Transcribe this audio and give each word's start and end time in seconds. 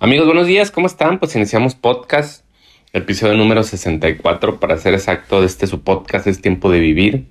Amigos, 0.00 0.26
buenos 0.26 0.46
días, 0.46 0.70
¿cómo 0.70 0.86
están? 0.86 1.18
Pues 1.18 1.34
iniciamos 1.34 1.74
podcast, 1.74 2.44
episodio 2.92 3.36
número 3.36 3.64
64, 3.64 4.60
para 4.60 4.78
ser 4.78 4.94
exacto, 4.94 5.40
de 5.40 5.48
este 5.48 5.66
su 5.66 5.82
podcast 5.82 6.28
es 6.28 6.40
Tiempo 6.40 6.70
de 6.70 6.78
Vivir. 6.78 7.24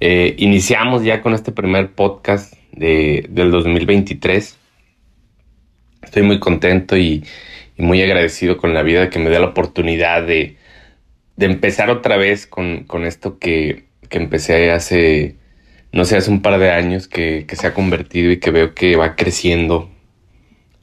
Eh, 0.00 0.34
iniciamos 0.38 1.04
ya 1.04 1.20
con 1.20 1.34
este 1.34 1.52
primer 1.52 1.92
podcast 1.92 2.54
de, 2.72 3.26
del 3.28 3.50
2023. 3.50 4.58
Estoy 6.04 6.22
muy 6.22 6.40
contento 6.40 6.96
y, 6.96 7.22
muy 7.76 8.00
agradecido 8.00 8.56
con 8.56 8.72
la 8.72 8.82
vida 8.82 9.10
que 9.10 9.18
me 9.18 9.28
da 9.28 9.38
la 9.38 9.48
oportunidad 9.48 10.26
de, 10.26 10.56
empezar 11.36 11.90
otra 11.90 12.16
vez 12.16 12.46
con, 12.46 12.86
esto 13.04 13.38
que, 13.38 13.84
empecé 14.08 14.70
hace, 14.70 15.36
no 15.92 16.06
sé, 16.06 16.16
hace 16.16 16.30
un 16.30 16.40
par 16.40 16.58
de 16.58 16.70
años 16.70 17.08
que, 17.08 17.44
que 17.46 17.56
se 17.56 17.66
ha 17.66 17.74
convertido 17.74 18.30
y 18.30 18.38
que 18.38 18.50
veo 18.50 18.74
que 18.74 18.96
va 18.96 19.16
creciendo 19.16 19.93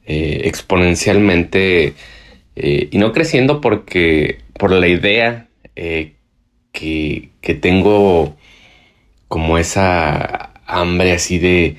eh, 0.04 0.42
exponencialmente 0.46 1.94
eh, 2.56 2.88
y 2.90 2.98
no 2.98 3.12
creciendo 3.12 3.60
porque 3.60 4.40
por 4.58 4.72
la 4.72 4.88
idea 4.88 5.46
eh, 5.76 6.14
que, 6.72 7.28
que, 7.40 7.54
tengo 7.54 8.36
como 9.28 9.58
esa 9.58 10.54
hambre 10.66 11.12
así 11.12 11.38
de, 11.38 11.76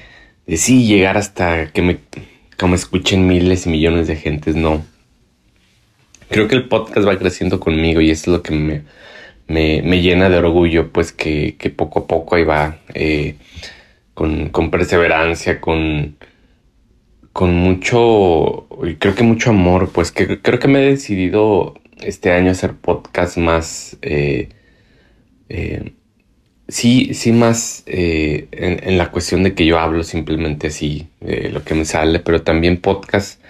de 0.47 0.55
sí 0.55 0.87
llegar 0.87 1.17
hasta 1.17 1.73
que 1.73 1.81
me, 1.81 1.97
escuchen 2.73 3.27
miles 3.27 3.65
y 3.65 3.69
millones 3.69 4.07
de 4.07 4.15
gentes, 4.15 4.55
no. 4.55 4.85
Creo 6.29 6.47
que 6.47 6.55
el 6.55 6.69
podcast 6.69 7.05
va 7.05 7.19
creciendo 7.19 7.59
conmigo 7.59 7.99
y 7.99 8.09
eso 8.09 8.31
es 8.31 8.37
lo 8.37 8.41
que 8.41 8.53
me, 8.53 8.83
me, 9.47 9.81
me 9.81 10.01
llena 10.01 10.29
de 10.29 10.37
orgullo, 10.37 10.93
pues 10.93 11.11
que, 11.11 11.57
que, 11.57 11.69
poco 11.69 11.99
a 11.99 12.07
poco 12.07 12.37
ahí 12.37 12.45
va, 12.45 12.79
con, 14.13 14.47
con 14.47 14.71
perseverancia, 14.71 15.59
con, 15.59 16.15
con 17.33 17.55
mucho, 17.55 18.67
creo 18.99 19.15
que 19.15 19.23
mucho 19.23 19.49
amor, 19.49 19.91
pues 19.91 20.11
que 20.11 20.39
creo 20.41 20.59
que 20.59 20.67
me 20.67 20.83
he 20.83 20.91
decidido 20.91 21.73
este 22.01 22.31
año 22.31 22.51
hacer 22.51 22.73
podcast 22.75 23.37
más, 23.37 23.97
eh, 24.03 24.49
eh, 25.49 25.93
sí, 26.67 27.13
sí 27.15 27.31
más 27.31 27.83
eh, 27.87 28.47
en, 28.51 28.97
la 28.97 29.11
cuestión 29.11 29.43
de 29.43 29.55
que 29.55 29.65
yo 29.65 29.79
hablo 29.79 30.03
simplemente 30.03 30.67
así, 30.67 31.07
lo 31.21 31.63
que 31.63 31.75
me 31.75 31.85
sale, 31.85 32.19
pero 32.19 32.43
también 32.43 32.77
podcast, 32.79 33.41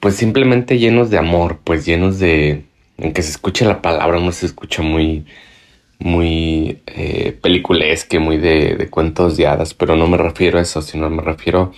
pues 0.00 0.14
simplemente 0.14 0.78
llenos 0.78 1.10
de 1.10 1.18
amor, 1.18 1.60
pues 1.64 1.84
llenos 1.84 2.18
de, 2.20 2.64
en 2.98 3.12
que 3.12 3.22
se 3.22 3.30
escuche 3.30 3.64
la 3.64 3.82
palabra, 3.82 4.20
no 4.20 4.32
se 4.32 4.46
escucha 4.46 4.82
muy, 4.82 5.26
muy 5.98 6.82
eh, 6.86 7.36
peliculesque, 7.42 8.18
muy 8.18 8.36
de, 8.38 8.88
cuentos 8.90 9.36
de 9.36 9.46
hadas, 9.46 9.74
pero 9.74 9.96
no 9.96 10.06
me 10.06 10.16
refiero 10.16 10.58
a 10.58 10.62
eso, 10.62 10.82
sino 10.82 11.10
me 11.10 11.22
refiero 11.22 11.72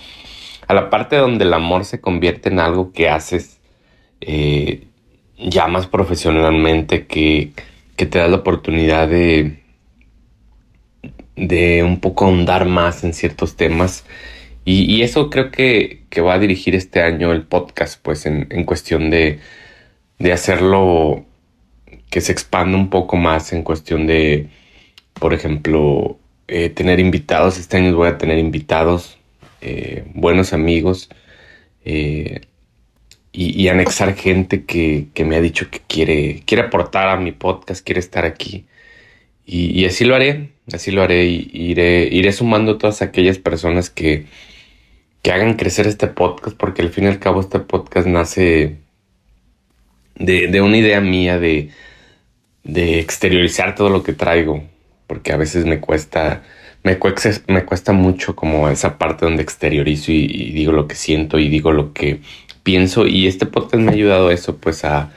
a 0.67 0.73
la 0.73 0.89
parte 0.89 1.15
donde 1.17 1.45
el 1.45 1.53
amor 1.53 1.85
se 1.85 2.01
convierte 2.01 2.49
en 2.49 2.59
algo 2.59 2.91
que 2.93 3.09
haces 3.09 3.59
eh, 4.21 4.87
ya 5.37 5.67
más 5.67 5.87
profesionalmente, 5.87 7.07
que, 7.07 7.51
que, 7.95 8.05
te 8.05 8.19
da 8.19 8.27
la 8.27 8.37
oportunidad 8.37 9.07
de, 9.07 9.59
de 11.35 11.83
un 11.83 11.99
poco 11.99 12.25
ahondar 12.25 12.65
más 12.65 13.03
en 13.03 13.13
ciertos 13.13 13.55
temas. 13.55 14.05
Y, 14.63 15.01
eso 15.01 15.31
creo 15.31 15.49
que, 15.51 16.03
que, 16.11 16.21
va 16.21 16.35
a 16.35 16.39
dirigir 16.39 16.75
este 16.75 17.01
año 17.01 17.31
el 17.31 17.43
podcast, 17.43 17.99
pues 18.01 18.27
en, 18.27 18.47
en 18.51 18.63
cuestión 18.63 19.09
de, 19.09 19.39
de 20.19 20.31
hacerlo 20.31 21.25
que 22.11 22.21
se 22.21 22.33
expanda 22.33 22.77
un 22.77 22.89
poco 22.91 23.17
más 23.17 23.53
en 23.53 23.63
cuestión 23.63 24.05
de, 24.05 24.49
por 25.15 25.33
ejemplo, 25.33 26.19
eh, 26.47 26.69
tener 26.69 26.99
invitados. 26.99 27.57
Este 27.57 27.77
año 27.77 27.95
voy 27.95 28.09
a 28.09 28.17
tener 28.17 28.37
invitados, 28.37 29.17
eh, 29.61 30.03
buenos 30.13 30.53
amigos, 30.53 31.09
eh, 31.85 32.41
y, 33.33 33.69
anexar 33.69 34.13
gente 34.15 34.65
que, 34.65 35.07
me 35.25 35.37
ha 35.37 35.41
dicho 35.41 35.69
que 35.71 35.79
quiere, 35.87 36.43
quiere 36.45 36.63
aportar 36.63 37.07
a 37.07 37.17
mi 37.17 37.31
podcast, 37.31 37.83
quiere 37.85 38.01
estar 38.01 38.25
aquí. 38.25 38.65
Y, 39.45 39.85
así 39.85 40.05
lo 40.05 40.15
haré, 40.15 40.49
así 40.73 40.91
lo 40.91 41.03
haré, 41.03 41.25
y 41.27 41.49
iré, 41.53 42.09
iré 42.11 42.31
sumando 42.33 42.77
todas 42.77 43.01
aquellas 43.01 43.37
personas 43.39 43.89
que, 43.89 44.25
que 45.21 45.31
hagan 45.31 45.55
crecer 45.55 45.87
este 45.87 46.07
podcast, 46.07 46.57
porque 46.57 46.81
al 46.81 46.89
fin 46.89 47.05
y 47.05 47.07
al 47.07 47.19
cabo 47.19 47.41
este 47.41 47.59
podcast 47.59 48.07
nace 48.07 48.77
de, 50.15 50.47
de 50.47 50.61
una 50.61 50.77
idea 50.77 51.01
mía 51.01 51.39
de, 51.39 51.71
de 52.63 52.99
exteriorizar 52.99 53.75
todo 53.75 53.89
lo 53.89 54.03
que 54.03 54.13
traigo, 54.13 54.63
porque 55.07 55.33
a 55.33 55.37
veces 55.37 55.65
me 55.65 55.79
cuesta, 55.79 56.43
me 56.83 56.97
cuesta, 56.97 57.93
mucho 57.93 58.35
como 58.35 58.69
esa 58.69 58.97
parte 58.97 59.25
donde 59.25 59.43
exteriorizo 59.43 60.11
y, 60.11 60.51
digo 60.51 60.71
lo 60.71 60.87
que 60.87 60.95
siento 60.95 61.39
y 61.39 61.49
digo 61.49 61.71
lo 61.71 61.93
que 61.93 62.21
pienso. 62.63 63.07
Y 63.07 63.27
este 63.27 63.45
podcast 63.45 63.83
me 63.83 63.91
ha 63.91 63.95
ayudado 63.95 64.29
a 64.29 64.33
eso, 64.33 64.57
pues 64.57 64.85
a, 64.85 65.11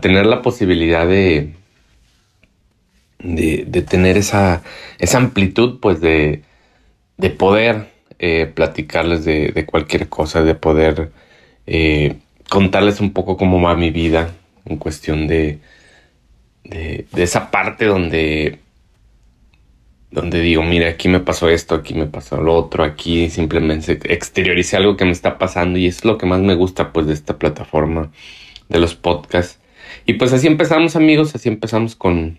tener 0.00 0.26
la 0.26 0.42
posibilidad 0.42 1.06
de, 1.06 1.54
de, 3.20 3.82
tener 3.82 4.16
esa, 4.16 4.62
esa 4.98 5.18
amplitud, 5.18 5.78
pues 5.80 6.00
de, 6.00 6.42
de 7.16 7.30
poder 7.30 7.90
eh, 8.18 8.50
platicarles 8.52 9.24
de, 9.24 9.52
de, 9.52 9.66
cualquier 9.66 10.08
cosa, 10.08 10.42
de 10.42 10.56
poder 10.56 11.12
eh, 11.66 12.16
contarles 12.50 13.00
un 13.00 13.12
poco 13.12 13.36
cómo 13.36 13.60
va 13.60 13.76
mi 13.76 13.90
vida 13.90 14.32
en 14.64 14.78
cuestión 14.78 15.28
de, 15.28 15.60
de, 16.64 17.06
esa 17.16 17.50
parte 17.50 17.84
donde, 17.84 18.58
donde 20.10 20.40
digo, 20.40 20.62
mira, 20.62 20.88
aquí 20.88 21.08
me 21.08 21.20
pasó 21.20 21.48
esto, 21.48 21.74
aquí 21.74 21.94
me 21.94 22.06
pasó 22.06 22.40
lo 22.40 22.54
otro, 22.54 22.84
aquí 22.84 23.30
simplemente 23.30 23.98
exterioricé 24.12 24.76
algo 24.76 24.96
que 24.96 25.04
me 25.04 25.12
está 25.12 25.38
pasando 25.38 25.78
y 25.78 25.86
es 25.86 26.04
lo 26.04 26.18
que 26.18 26.26
más 26.26 26.40
me 26.40 26.54
gusta 26.54 26.92
pues 26.92 27.06
de 27.06 27.12
esta 27.12 27.38
plataforma 27.38 28.10
de 28.68 28.78
los 28.80 28.94
podcasts. 28.94 29.60
Y 30.06 30.14
pues 30.14 30.32
así 30.32 30.46
empezamos 30.46 30.96
amigos, 30.96 31.34
así 31.34 31.48
empezamos 31.48 31.94
con, 31.94 32.38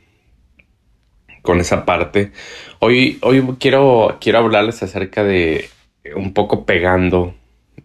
con 1.41 1.59
esa 1.59 1.85
parte. 1.85 2.31
Hoy, 2.79 3.17
hoy 3.21 3.43
quiero, 3.59 4.17
quiero 4.19 4.39
hablarles 4.39 4.83
acerca 4.83 5.23
de 5.23 5.69
un 6.15 6.33
poco 6.33 6.65
pegando 6.65 7.33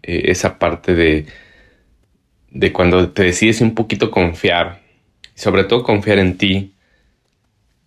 eh, 0.03 0.23
esa 0.25 0.59
parte 0.59 0.93
de, 0.93 1.25
de 2.51 2.73
cuando 2.73 3.09
te 3.09 3.23
decides 3.23 3.61
un 3.61 3.73
poquito 3.73 4.11
confiar 4.11 4.80
sobre 5.41 5.63
todo 5.63 5.81
confiar 5.81 6.19
en 6.19 6.37
ti. 6.37 6.73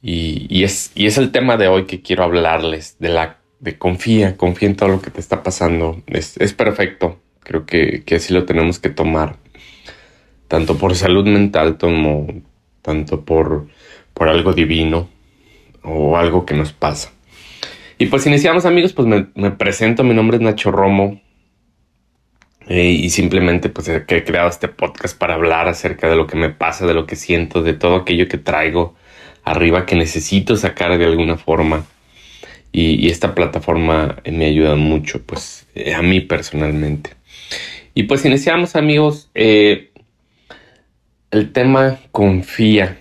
Y, 0.03 0.65
es, 0.65 0.91
es 0.97 1.17
el 1.19 1.31
tema 1.31 1.57
de 1.57 1.69
hoy 1.69 1.85
que 1.85 2.03
quiero 2.03 2.25
hablarles, 2.25 2.97
de 2.99 3.09
la 3.09 3.39
de 3.61 3.79
confía, 3.79 4.37
confía 4.37 4.69
en 4.69 4.77
todo 4.77 4.89
lo 4.89 5.01
que 5.01 5.11
te 5.11 5.21
está 5.21 5.43
pasando. 5.43 6.03
Es, 6.09 6.37
perfecto, 6.53 7.21
creo 7.41 7.65
que, 7.65 8.03
así 8.15 8.35
lo 8.35 8.45
tenemos 8.45 8.81
que 8.81 8.91
tomar, 8.91 9.37
tanto 10.49 10.77
por 10.77 10.97
salud 10.97 11.25
mental 11.27 11.79
como 11.79 12.27
tanto 12.83 13.25
por, 13.25 13.69
por 14.13 14.29
algo 14.29 14.53
divino 14.53 15.09
o 15.83 16.17
algo 16.19 16.45
que 16.45 16.55
nos 16.55 16.73
pasa. 16.73 17.13
Y 17.99 18.07
pues 18.07 18.27
iniciamos 18.27 18.67
amigos, 18.67 18.93
pues 18.93 19.07
me, 19.07 19.29
me 19.37 19.53
presento, 19.53 20.03
mi 20.03 20.13
nombre 20.13 20.37
es 20.39 20.43
Nacho 20.43 20.73
Romo, 20.73 21.23
y 22.69 23.11
simplemente 23.11 23.69
pues 23.69 23.89
he 23.89 24.05
creado 24.07 24.49
este 24.49 24.69
podcast 24.69 25.19
para 25.19 25.35
hablar 25.35 25.69
acerca 25.69 26.09
de 26.09 26.17
lo 26.17 26.27
que 26.27 26.37
me 26.37 26.49
pasa, 26.49 26.87
de 26.87 26.95
lo 26.95 27.07
que 27.07 27.17
siento, 27.17 27.63
de 27.63 27.75
todo 27.75 27.97
aquello 27.97 28.27
que 28.27 28.39
traigo 28.39 28.95
arriba 29.45 29.85
que 29.85 29.97
necesito 29.97 30.57
sacar 30.57 30.97
de 30.97 31.05
alguna 31.05 31.37
forma. 31.37 31.85
Y, 32.73 33.09
esta 33.09 33.35
plataforma 33.35 34.17
me 34.31 34.47
ayuda 34.47 34.75
mucho, 34.75 35.23
pues 35.23 35.67
eh, 35.75 35.95
a 35.95 36.03
mí 36.03 36.21
personalmente. 36.21 37.11
Y 37.95 38.05
pues 38.05 38.25
iniciamos 38.25 38.75
amigos. 38.75 39.31
Eh, 39.35 39.93
el 41.31 41.53
tema 41.53 42.01
confía. 42.11 42.99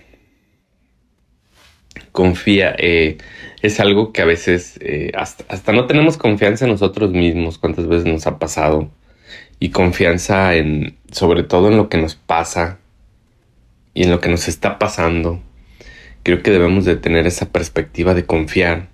Confía. 2.12 2.76
es 2.78 3.80
algo 3.80 4.12
que 4.12 4.22
a 4.22 4.26
veces 4.26 4.78
hasta, 5.14 5.44
hasta 5.48 5.72
no 5.72 5.86
tenemos 5.86 6.16
confianza 6.16 6.66
en 6.66 6.70
nosotros 6.70 7.10
mismos. 7.10 7.58
¿Cuántas 7.58 7.88
veces 7.88 8.04
nos 8.04 8.28
ha 8.28 8.38
pasado? 8.38 8.90
Y 9.58 9.70
confianza 9.70 10.54
en, 10.54 10.96
sobre 11.10 11.42
todo 11.42 11.68
en 11.68 11.76
lo 11.76 11.88
que 11.88 11.98
nos 11.98 12.14
pasa 12.14 12.78
y 13.94 14.04
en 14.04 14.10
lo 14.10 14.20
que 14.20 14.28
nos 14.28 14.48
está 14.48 14.78
pasando. 14.78 15.40
Creo 16.22 16.42
que 16.42 16.50
debemos 16.50 16.84
de 16.84 16.96
tener 16.96 17.26
esa 17.26 17.50
perspectiva 17.50 18.14
de 18.14 18.26
confiar. 18.26 18.88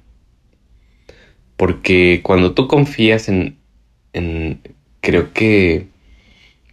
Porque 1.57 2.21
cuando 2.23 2.55
tú 2.55 2.69
confías 2.69 3.29
en, 3.29 3.59
en 4.13 4.61
creo 5.01 5.33
que 5.33 5.89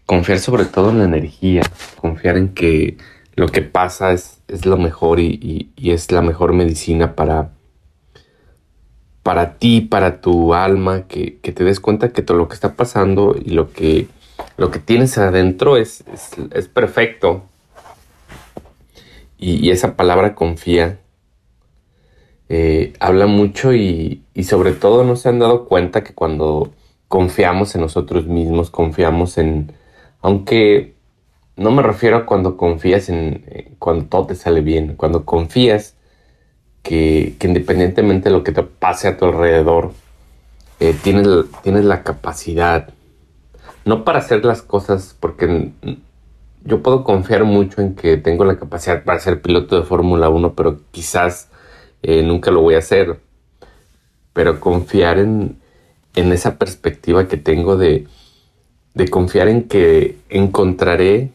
confiar 0.05 0.39
sobre 0.39 0.65
todo 0.65 0.89
en 0.89 0.99
la 0.99 1.05
energía, 1.05 1.61
confiar 1.97 2.37
en 2.37 2.49
que 2.49 2.97
lo 3.35 3.49
que 3.49 3.61
pasa 3.61 4.13
es, 4.13 4.41
es 4.47 4.65
lo 4.65 4.77
mejor 4.77 5.19
y, 5.19 5.69
y, 5.75 5.91
es 5.91 6.11
la 6.11 6.21
mejor 6.21 6.53
medicina 6.53 7.15
para, 7.15 7.51
para 9.27 9.55
ti, 9.57 9.81
para 9.81 10.21
tu 10.21 10.53
alma, 10.53 11.05
que, 11.09 11.31
te 11.41 11.63
des 11.65 11.81
cuenta 11.81 12.13
que 12.13 12.21
todo 12.21 12.37
lo 12.37 12.47
que 12.47 12.53
está 12.53 12.75
pasando 12.75 13.35
y 13.37 13.49
lo 13.49 13.73
que, 13.73 14.07
lo 14.55 14.71
que 14.71 14.79
tienes 14.79 15.17
adentro 15.17 15.75
es, 15.75 16.05
es, 16.53 16.69
perfecto. 16.69 17.43
Y, 19.37 19.69
esa 19.69 19.97
palabra 19.97 20.33
confía 20.33 20.99
eh, 22.47 22.93
habla 23.01 23.27
mucho 23.27 23.73
y, 23.73 24.23
sobre 24.45 24.71
todo 24.71 25.03
no 25.03 25.17
se 25.17 25.27
han 25.27 25.39
dado 25.39 25.65
cuenta 25.65 26.05
que 26.05 26.13
cuando 26.13 26.71
confiamos 27.09 27.75
en 27.75 27.81
nosotros 27.81 28.27
mismos, 28.27 28.69
confiamos 28.69 29.37
en, 29.37 29.73
aunque 30.21 30.93
no 31.57 31.71
me 31.71 31.81
refiero 31.81 32.15
a 32.15 32.25
cuando 32.25 32.55
confías 32.55 33.09
en, 33.09 33.75
cuando 33.77 34.05
todo 34.05 34.27
te 34.27 34.35
sale 34.35 34.61
bien, 34.61 34.95
cuando 34.95 35.25
confías 35.25 35.96
que, 36.87 37.35
independientemente 37.41 38.29
de 38.29 38.35
lo 38.35 38.43
que 38.43 38.51
te 38.51 38.63
pase 38.63 39.07
a 39.07 39.17
tu 39.17 39.25
alrededor, 39.25 39.91
eh, 40.79 40.95
tienes, 41.03 41.27
tienes 41.63 41.85
la 41.85 42.03
capacidad, 42.03 42.89
no 43.85 44.03
para 44.03 44.19
hacer 44.19 44.45
las 44.45 44.61
cosas, 44.61 45.15
porque 45.19 45.71
yo 46.63 46.81
puedo 46.81 47.03
confiar 47.03 47.43
mucho 47.43 47.81
en 47.81 47.95
que 47.95 48.17
tengo 48.17 48.45
la 48.45 48.57
capacidad 48.57 49.03
para 49.03 49.19
ser 49.19 49.41
piloto 49.41 49.77
de 49.77 49.85
Fórmula 49.85 50.29
1, 50.29 50.53
pero 50.53 50.79
quizás 50.91 51.49
eh, 52.03 52.23
nunca 52.23 52.51
lo 52.51 52.61
voy 52.61 52.75
a 52.75 52.79
hacer. 52.79 53.19
Pero 54.33 54.59
confiar 54.59 55.17
en, 55.19 55.57
en 56.15 56.31
esa 56.31 56.57
perspectiva 56.57 57.27
que 57.27 57.37
tengo 57.37 57.75
de, 57.75 58.07
de 58.93 59.07
confiar 59.07 59.47
en 59.47 59.63
que 59.63 60.17
encontraré 60.29 61.31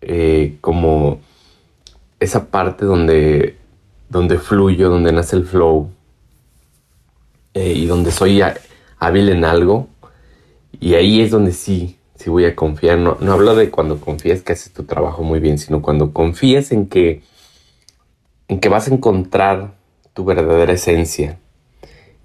eh, 0.00 0.56
como 0.60 1.20
esa 2.18 2.46
parte 2.46 2.84
donde, 2.84 3.56
donde 4.08 4.38
fluyo, 4.38 4.90
donde 4.90 5.12
nace 5.12 5.36
el 5.36 5.44
flow 5.44 5.90
eh, 7.54 7.72
y 7.72 7.86
donde 7.86 8.10
soy 8.10 8.42
hábil 8.98 9.28
en 9.28 9.44
algo. 9.44 9.88
Y 10.78 10.94
ahí 10.94 11.20
es 11.20 11.30
donde 11.30 11.52
sí, 11.52 11.98
sí 12.14 12.30
voy 12.30 12.44
a 12.44 12.54
confiar. 12.54 12.98
No, 12.98 13.16
hablo 13.32 13.54
de 13.54 13.70
cuando 13.70 14.00
confías 14.00 14.42
que 14.42 14.52
haces 14.52 14.72
tu 14.72 14.84
trabajo 14.84 15.22
muy 15.22 15.40
bien, 15.40 15.58
sino 15.58 15.82
cuando 15.82 16.12
confías 16.12 16.72
en 16.72 16.88
que, 16.88 17.22
en 18.48 18.60
que 18.60 18.68
vas 18.68 18.88
a 18.88 18.94
encontrar 18.94 19.74
tu 20.12 20.24
verdadera 20.24 20.72
esencia 20.72 21.38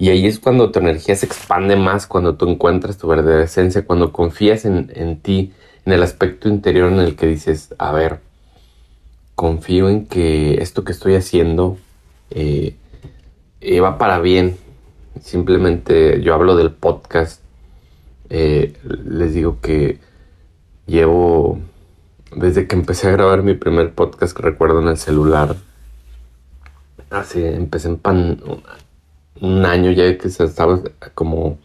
y 0.02 0.10
ahí 0.10 0.26
es 0.26 0.40
cuando 0.40 0.72
tu 0.72 0.80
energía 0.80 1.16
se 1.16 1.28
expande 1.28 1.76
más, 1.76 2.08
cuando 2.08 2.34
tú 2.34 2.50
encuentras 2.50 2.98
tu 2.98 3.08
verdadera 3.08 3.44
esencia, 3.44 3.86
cuando 3.86 4.12
confías 4.12 4.66
en, 4.66 5.20
ti, 5.22 5.54
en 5.86 5.94
el 5.94 6.02
aspecto 6.02 6.50
interior 6.50 6.92
en 6.92 6.98
el 6.98 7.16
que 7.16 7.28
dices, 7.28 7.76
a 7.78 7.92
ver, 7.92 8.20
confío 9.42 9.90
en 9.90 10.06
que 10.06 10.62
esto 10.62 10.84
que 10.84 10.92
estoy 10.92 11.16
haciendo 11.16 11.80
eh, 12.30 12.76
eh, 13.60 13.80
va 13.80 13.98
para 13.98 14.20
bien. 14.20 14.56
Simplemente 15.20 16.22
yo 16.22 16.36
hablo 16.36 16.56
del 16.56 16.70
podcast. 16.70 17.42
Eh, 18.30 18.78
les 19.04 19.34
digo 19.34 19.58
que 19.60 19.98
llevo, 20.86 21.58
desde 22.36 22.68
que 22.68 22.76
empecé 22.76 23.08
a 23.08 23.14
grabar 23.14 23.42
mi 23.42 23.56
primer 23.56 23.96
podcast 23.96 24.38
que 24.38 24.44
recuerdo 24.44 24.80
en 24.80 24.90
el 24.90 24.98
celular, 24.98 25.56
así 27.10 27.44
empecé 27.44 27.88
en 27.88 27.98
pan, 27.98 28.44
un 29.42 29.66
año 29.66 29.90
ya 29.90 30.20
que 30.20 30.30
se 30.30 30.44
estaba 30.44 30.80
como... 31.16 31.58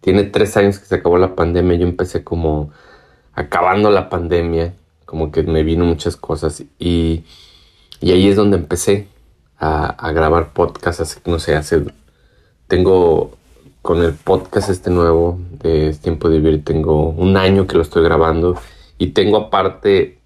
Tiene 0.00 0.24
tres 0.24 0.56
años 0.56 0.80
que 0.80 0.86
se 0.86 0.96
acabó 0.96 1.18
la 1.18 1.36
pandemia. 1.36 1.76
Yo 1.76 1.86
empecé 1.86 2.24
como 2.24 2.72
acabando 3.32 3.92
la 3.92 4.08
pandemia. 4.08 4.74
Como 5.12 5.30
que 5.30 5.42
me 5.42 5.62
vino 5.62 5.84
muchas 5.84 6.16
cosas. 6.16 6.64
Y, 6.78 7.24
y 8.00 8.12
ahí 8.12 8.28
es 8.28 8.36
donde 8.36 8.56
empecé 8.56 9.08
a, 9.58 10.10
grabar 10.12 10.54
podcast. 10.54 11.02
Hace, 11.02 11.20
no 11.26 11.38
sé, 11.38 11.54
hace... 11.54 11.84
Tengo 12.66 13.32
con 13.82 14.02
el 14.02 14.14
podcast 14.14 14.70
este 14.70 14.88
nuevo 14.88 15.38
de 15.62 15.92
Tiempo 15.92 16.30
de 16.30 16.38
Vivir. 16.38 16.64
Tengo 16.64 17.10
un 17.10 17.36
año 17.36 17.66
que 17.66 17.76
lo 17.76 17.82
estoy 17.82 18.02
grabando. 18.02 18.56
Y 18.96 19.08
tengo 19.08 19.36
aparte 19.36 20.18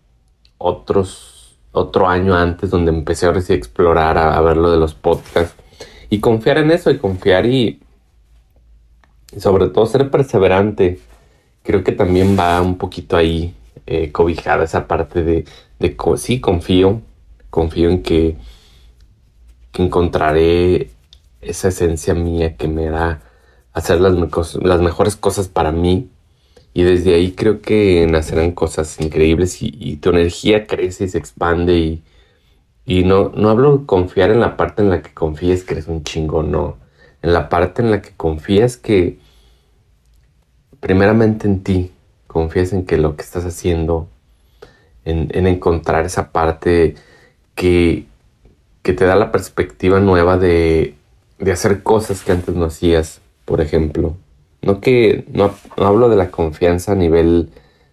otros, 0.57 1.57
otro 1.73 2.09
año 2.09 2.37
antes 2.37 2.71
donde 2.71 2.93
empecé 2.93 3.27
a 3.27 3.31
explorar, 3.31 4.17
a 4.17 4.41
ver 4.41 4.57
lo 4.57 4.71
de 4.71 4.79
los 4.79 4.95
podcasts 4.95 5.57
y 6.11 6.21
confiar 6.21 6.59
en 6.59 6.71
eso 6.71 6.93
y 6.93 6.99
confiar 6.99 7.45
y, 7.47 7.81
sobre 9.37 9.67
todo 9.67 9.87
ser 9.87 10.13
perseverante. 10.13 11.01
Creo 11.65 11.83
que 11.83 11.91
también 11.91 12.39
va 12.39 12.63
un 12.63 12.79
poquito 12.79 13.17
ahí 13.17 13.53
eh, 13.87 14.13
cobijada 14.13 14.65
esa 14.65 14.89
parte 14.89 15.23
de, 15.23 15.45
de 15.79 15.97
sí, 16.17 16.41
confío, 16.41 17.03
confío 17.51 17.91
en 17.91 18.03
que, 18.03 18.37
que, 19.73 19.83
encontraré 19.85 20.91
esa 21.41 21.69
esencia 21.69 22.15
mía 22.15 22.57
que 22.57 22.69
me 22.69 22.87
da 22.87 23.23
hacer 23.73 24.01
las, 24.01 24.15
las 24.63 24.81
mejores 24.81 25.17
cosas 25.17 25.49
para 25.49 25.73
mí. 25.73 26.11
Y 26.75 26.83
desde 26.83 27.15
ahí 27.15 27.33
creo 27.33 27.63
que 27.63 28.07
nacerán 28.11 28.53
cosas 28.53 29.01
increíbles 29.01 29.59
y, 29.63 29.97
tu 29.97 30.11
energía 30.11 30.67
crece 30.67 31.05
y 31.05 31.09
se 31.09 31.19
expande 31.19 31.79
y, 31.79 32.03
y 32.85 33.05
no, 33.05 33.31
no 33.31 33.51
hablo 33.51 33.79
de 33.79 33.87
confiar 33.87 34.31
en 34.31 34.41
la 34.41 34.57
parte 34.57 34.83
en 34.83 34.91
la 34.91 35.03
que 35.03 35.15
confíes 35.15 35.65
que 35.65 35.75
eres 35.75 35.89
un 35.89 36.05
chingo, 36.05 36.43
no. 36.43 36.77
En 37.23 37.33
la 37.33 37.49
parte 37.49 37.83
en 37.83 37.91
la 37.91 38.03
que 38.03 38.11
confías 38.17 38.77
que 38.77 39.19
primeramente 40.81 41.49
en 41.49 41.63
ti, 41.63 41.93
confías 42.27 42.73
en 42.73 42.85
que 42.85 42.97
lo 42.97 43.17
que 43.17 43.23
estás 43.23 43.45
haciendo, 43.45 44.09
en, 45.05 45.47
encontrar 45.47 46.05
esa 46.05 46.33
parte 46.33 46.95
que, 47.55 48.07
que, 48.83 48.93
te 48.93 49.05
da 49.05 49.17
la 49.17 49.33
perspectiva 49.33 50.01
nueva 50.01 50.37
de, 50.37 50.95
de, 51.39 51.53
hacer 51.53 51.83
cosas 51.83 52.23
que 52.23 52.33
antes 52.33 52.55
no 52.55 52.67
hacías, 52.67 53.21
por 53.45 53.61
ejemplo. 53.61 54.17
No 54.63 54.81
que 54.81 55.25
no, 55.29 55.53
no 55.77 55.87
hablo 55.87 56.09
de 56.09 56.17
la 56.17 56.31
confianza 56.31 56.93
a 56.93 56.97
nivel 56.97 57.51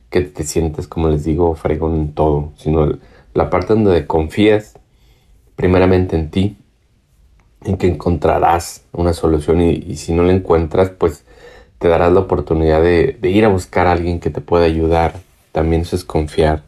que 0.09 0.21
te 0.21 0.43
sientes, 0.43 0.87
como 0.87 1.09
les 1.09 1.23
digo, 1.23 1.55
fregón 1.55 1.95
en 1.95 2.13
todo, 2.13 2.51
sino 2.57 2.97
la 3.33 3.49
parte 3.49 3.73
donde 3.73 4.07
confías 4.07 4.79
primeramente 5.55 6.15
en 6.15 6.29
ti, 6.29 6.57
en 7.63 7.77
que 7.77 7.87
encontrarás 7.87 8.83
una 8.91 9.13
solución 9.13 9.61
y, 9.61 9.95
si 9.95 10.13
no 10.13 10.23
la 10.23 10.33
encuentras, 10.33 10.89
pues 10.89 11.25
te 11.83 11.89
darás 11.89 12.11
la 12.13 12.21
oportunidad 12.21 12.81
de, 12.81 13.19
ir 13.23 13.45
a 13.45 13.49
buscar 13.49 13.85
a 13.85 13.91
alguien 13.91 14.19
que 14.19 14.29
te 14.29 14.41
pueda 14.41 14.65
ayudar. 14.65 15.19
También 15.51 15.81
eso 15.83 15.95
es 15.95 16.03
confiar. 16.03 16.63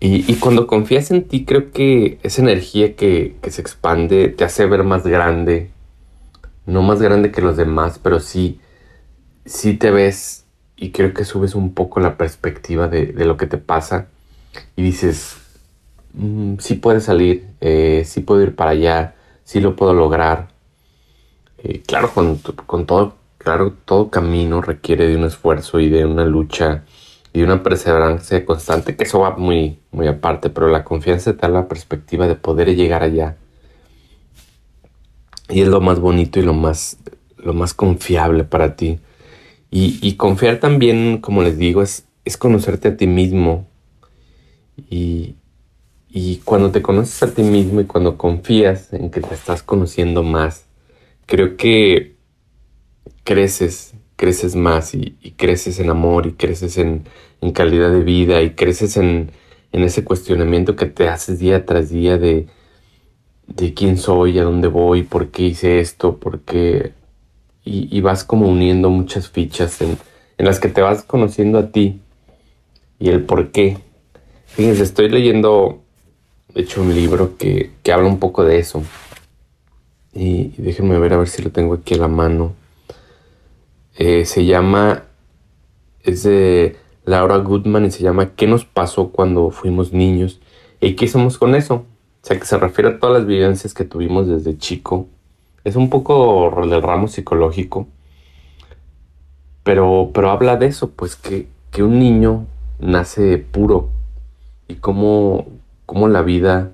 Y, 0.00 0.34
cuando 0.34 0.66
confías 0.66 1.10
en 1.10 1.24
ti, 1.24 1.46
creo 1.46 1.72
que 1.72 2.18
esa 2.22 2.42
energía 2.42 2.94
que, 2.94 3.36
se 3.48 3.60
expande 3.62 4.28
te 4.28 4.44
hace 4.44 4.66
ver 4.66 4.84
más 4.84 5.06
grande. 5.06 5.70
No 6.66 6.82
más 6.82 7.00
grande 7.00 7.32
que 7.32 7.40
los 7.40 7.56
demás, 7.56 7.98
pero 8.02 8.20
sí, 8.20 8.60
sí 9.46 9.74
te 9.74 9.90
ves 9.90 10.44
y 10.76 10.90
creo 10.90 11.14
que 11.14 11.24
subes 11.24 11.54
un 11.54 11.72
poco 11.72 12.00
la 12.00 12.18
perspectiva 12.18 12.88
de, 12.88 13.06
de 13.06 13.24
lo 13.24 13.36
que 13.36 13.46
te 13.46 13.58
pasa 13.58 14.08
y 14.76 14.82
dices, 14.82 15.38
Mm, 16.14 16.58
sí 16.60 16.74
puede 16.74 17.00
salir, 17.00 17.48
eh, 17.60 18.04
sí 18.06 18.20
puedo 18.20 18.42
ir 18.42 18.54
para 18.54 18.70
allá, 18.70 19.14
sí 19.44 19.60
lo 19.60 19.76
puedo 19.76 19.94
lograr. 19.94 20.48
Eh, 21.58 21.82
claro, 21.86 22.12
con, 22.12 22.38
todo, 22.86 23.16
claro, 23.44 23.74
todo 23.84 24.10
camino 24.10 24.62
requiere 24.62 25.06
de 25.06 25.16
un 25.16 25.24
esfuerzo 25.24 25.78
y 25.78 25.90
de 25.90 26.06
una 26.06 26.24
lucha 26.24 26.84
y 27.32 27.40
de 27.40 27.44
una 27.44 27.62
perseverancia 27.62 28.44
constante, 28.46 28.96
que 28.96 29.04
eso 29.04 29.20
va 29.20 29.36
muy, 29.36 29.78
muy 29.92 30.06
aparte, 30.06 30.50
pero 30.50 30.68
la 30.68 30.84
confianza 30.84 31.34
te 31.34 31.42
da 31.42 31.48
la 31.48 31.68
perspectiva 31.68 32.26
de 32.26 32.36
poder 32.36 32.74
llegar 32.74 33.02
allá. 33.02 33.36
Y 35.50 35.60
es 35.60 35.68
lo 35.68 35.80
más 35.80 36.00
bonito 36.00 36.40
y 36.40 36.42
lo 36.42 36.54
más, 36.54 36.96
lo 37.36 37.52
más 37.52 37.74
confiable 37.74 38.44
para 38.44 38.76
ti. 38.76 38.98
Y, 39.70 39.98
y 40.00 40.14
confiar 40.14 40.58
también, 40.58 41.18
como 41.18 41.42
les 41.42 41.58
digo, 41.58 41.82
es, 41.82 42.06
es 42.24 42.36
conocerte 42.36 42.88
a 42.88 42.96
ti 42.96 43.06
mismo. 43.06 43.66
Y, 44.88 45.34
y 46.08 46.36
cuando 46.44 46.70
te 46.70 46.80
conoces 46.80 47.22
a 47.22 47.34
ti 47.34 47.42
mismo 47.42 47.80
y 47.80 47.84
cuando 47.84 48.16
confías 48.16 48.92
en 48.92 49.10
que 49.10 49.20
te 49.20 49.34
estás 49.34 49.62
conociendo 49.62 50.22
más, 50.22 50.64
creo 51.26 51.56
que 51.56 52.13
creces, 53.24 53.94
creces 54.16 54.56
más 54.56 54.94
y, 54.94 55.16
creces 55.36 55.80
en 55.80 55.90
amor 55.90 56.26
y 56.26 56.32
creces 56.32 56.78
en, 56.78 57.04
calidad 57.52 57.90
de 57.90 58.02
vida 58.02 58.42
y 58.42 58.50
creces 58.50 58.96
en, 58.96 59.30
ese 59.72 60.04
cuestionamiento 60.04 60.76
que 60.76 60.86
te 60.86 61.08
haces 61.08 61.40
día 61.40 61.66
tras 61.66 61.90
día 61.90 62.16
de, 62.16 62.46
de 63.48 63.74
quién 63.74 63.98
soy, 63.98 64.38
a 64.38 64.44
dónde 64.44 64.68
voy, 64.68 65.02
por 65.02 65.30
qué 65.30 65.44
hice 65.44 65.80
esto, 65.80 66.16
por 66.18 66.40
qué... 66.40 66.92
Y, 67.66 68.00
vas 68.02 68.24
como 68.24 68.46
uniendo 68.46 68.90
muchas 68.90 69.30
fichas 69.30 69.80
en, 69.80 69.96
en 70.36 70.46
las 70.46 70.60
que 70.60 70.68
te 70.68 70.82
vas 70.82 71.02
conociendo 71.02 71.58
a 71.58 71.70
ti 71.72 72.00
y 72.98 73.08
el 73.08 73.22
por 73.22 73.50
qué. 73.52 73.78
Fíjense, 74.46 74.82
estoy 74.82 75.08
leyendo 75.08 75.82
de 76.54 76.62
hecho 76.62 76.80
un 76.80 76.94
libro 76.94 77.36
que, 77.36 77.70
habla 77.92 78.08
un 78.08 78.18
poco 78.18 78.44
de 78.44 78.58
eso. 78.58 78.82
Y, 80.12 80.54
déjenme 80.58 80.98
ver 80.98 81.14
a 81.14 81.18
ver 81.18 81.28
si 81.28 81.42
lo 81.42 81.50
tengo 81.50 81.74
aquí 81.74 81.94
a 81.94 81.98
la 81.98 82.08
mano. 82.08 82.54
Eh, 83.96 84.24
se 84.24 84.44
llama, 84.44 85.04
es 86.02 86.24
de 86.24 86.76
Laura 87.04 87.36
Goodman 87.36 87.84
y 87.84 87.90
se 87.90 88.02
llama 88.02 88.34
¿Qué 88.34 88.46
nos 88.46 88.64
pasó 88.64 89.10
cuando 89.10 89.50
fuimos 89.50 89.92
niños? 89.92 90.40
¿Y 90.80 90.96
qué 90.96 91.04
hicimos 91.04 91.38
con 91.38 91.54
eso? 91.54 91.74
O 91.74 92.26
sea, 92.26 92.38
que 92.38 92.46
se 92.46 92.58
refiere 92.58 92.90
a 92.90 92.98
todas 92.98 93.18
las 93.18 93.26
vivencias 93.26 93.74
que 93.74 93.84
tuvimos 93.84 94.26
desde 94.26 94.58
chico. 94.58 95.06
Es 95.62 95.76
un 95.76 95.90
poco 95.90 96.50
del 96.68 96.82
ramo 96.82 97.08
psicológico. 97.08 97.86
Pero, 99.62 100.10
pero 100.12 100.30
habla 100.30 100.56
de 100.56 100.66
eso, 100.66 100.90
pues 100.90 101.16
que, 101.16 101.48
que 101.70 101.82
un 101.82 101.98
niño 101.98 102.46
nace 102.78 103.38
puro 103.38 103.88
y 104.68 104.74
cómo, 104.76 105.46
cómo 105.86 106.08
la 106.08 106.22
vida, 106.22 106.72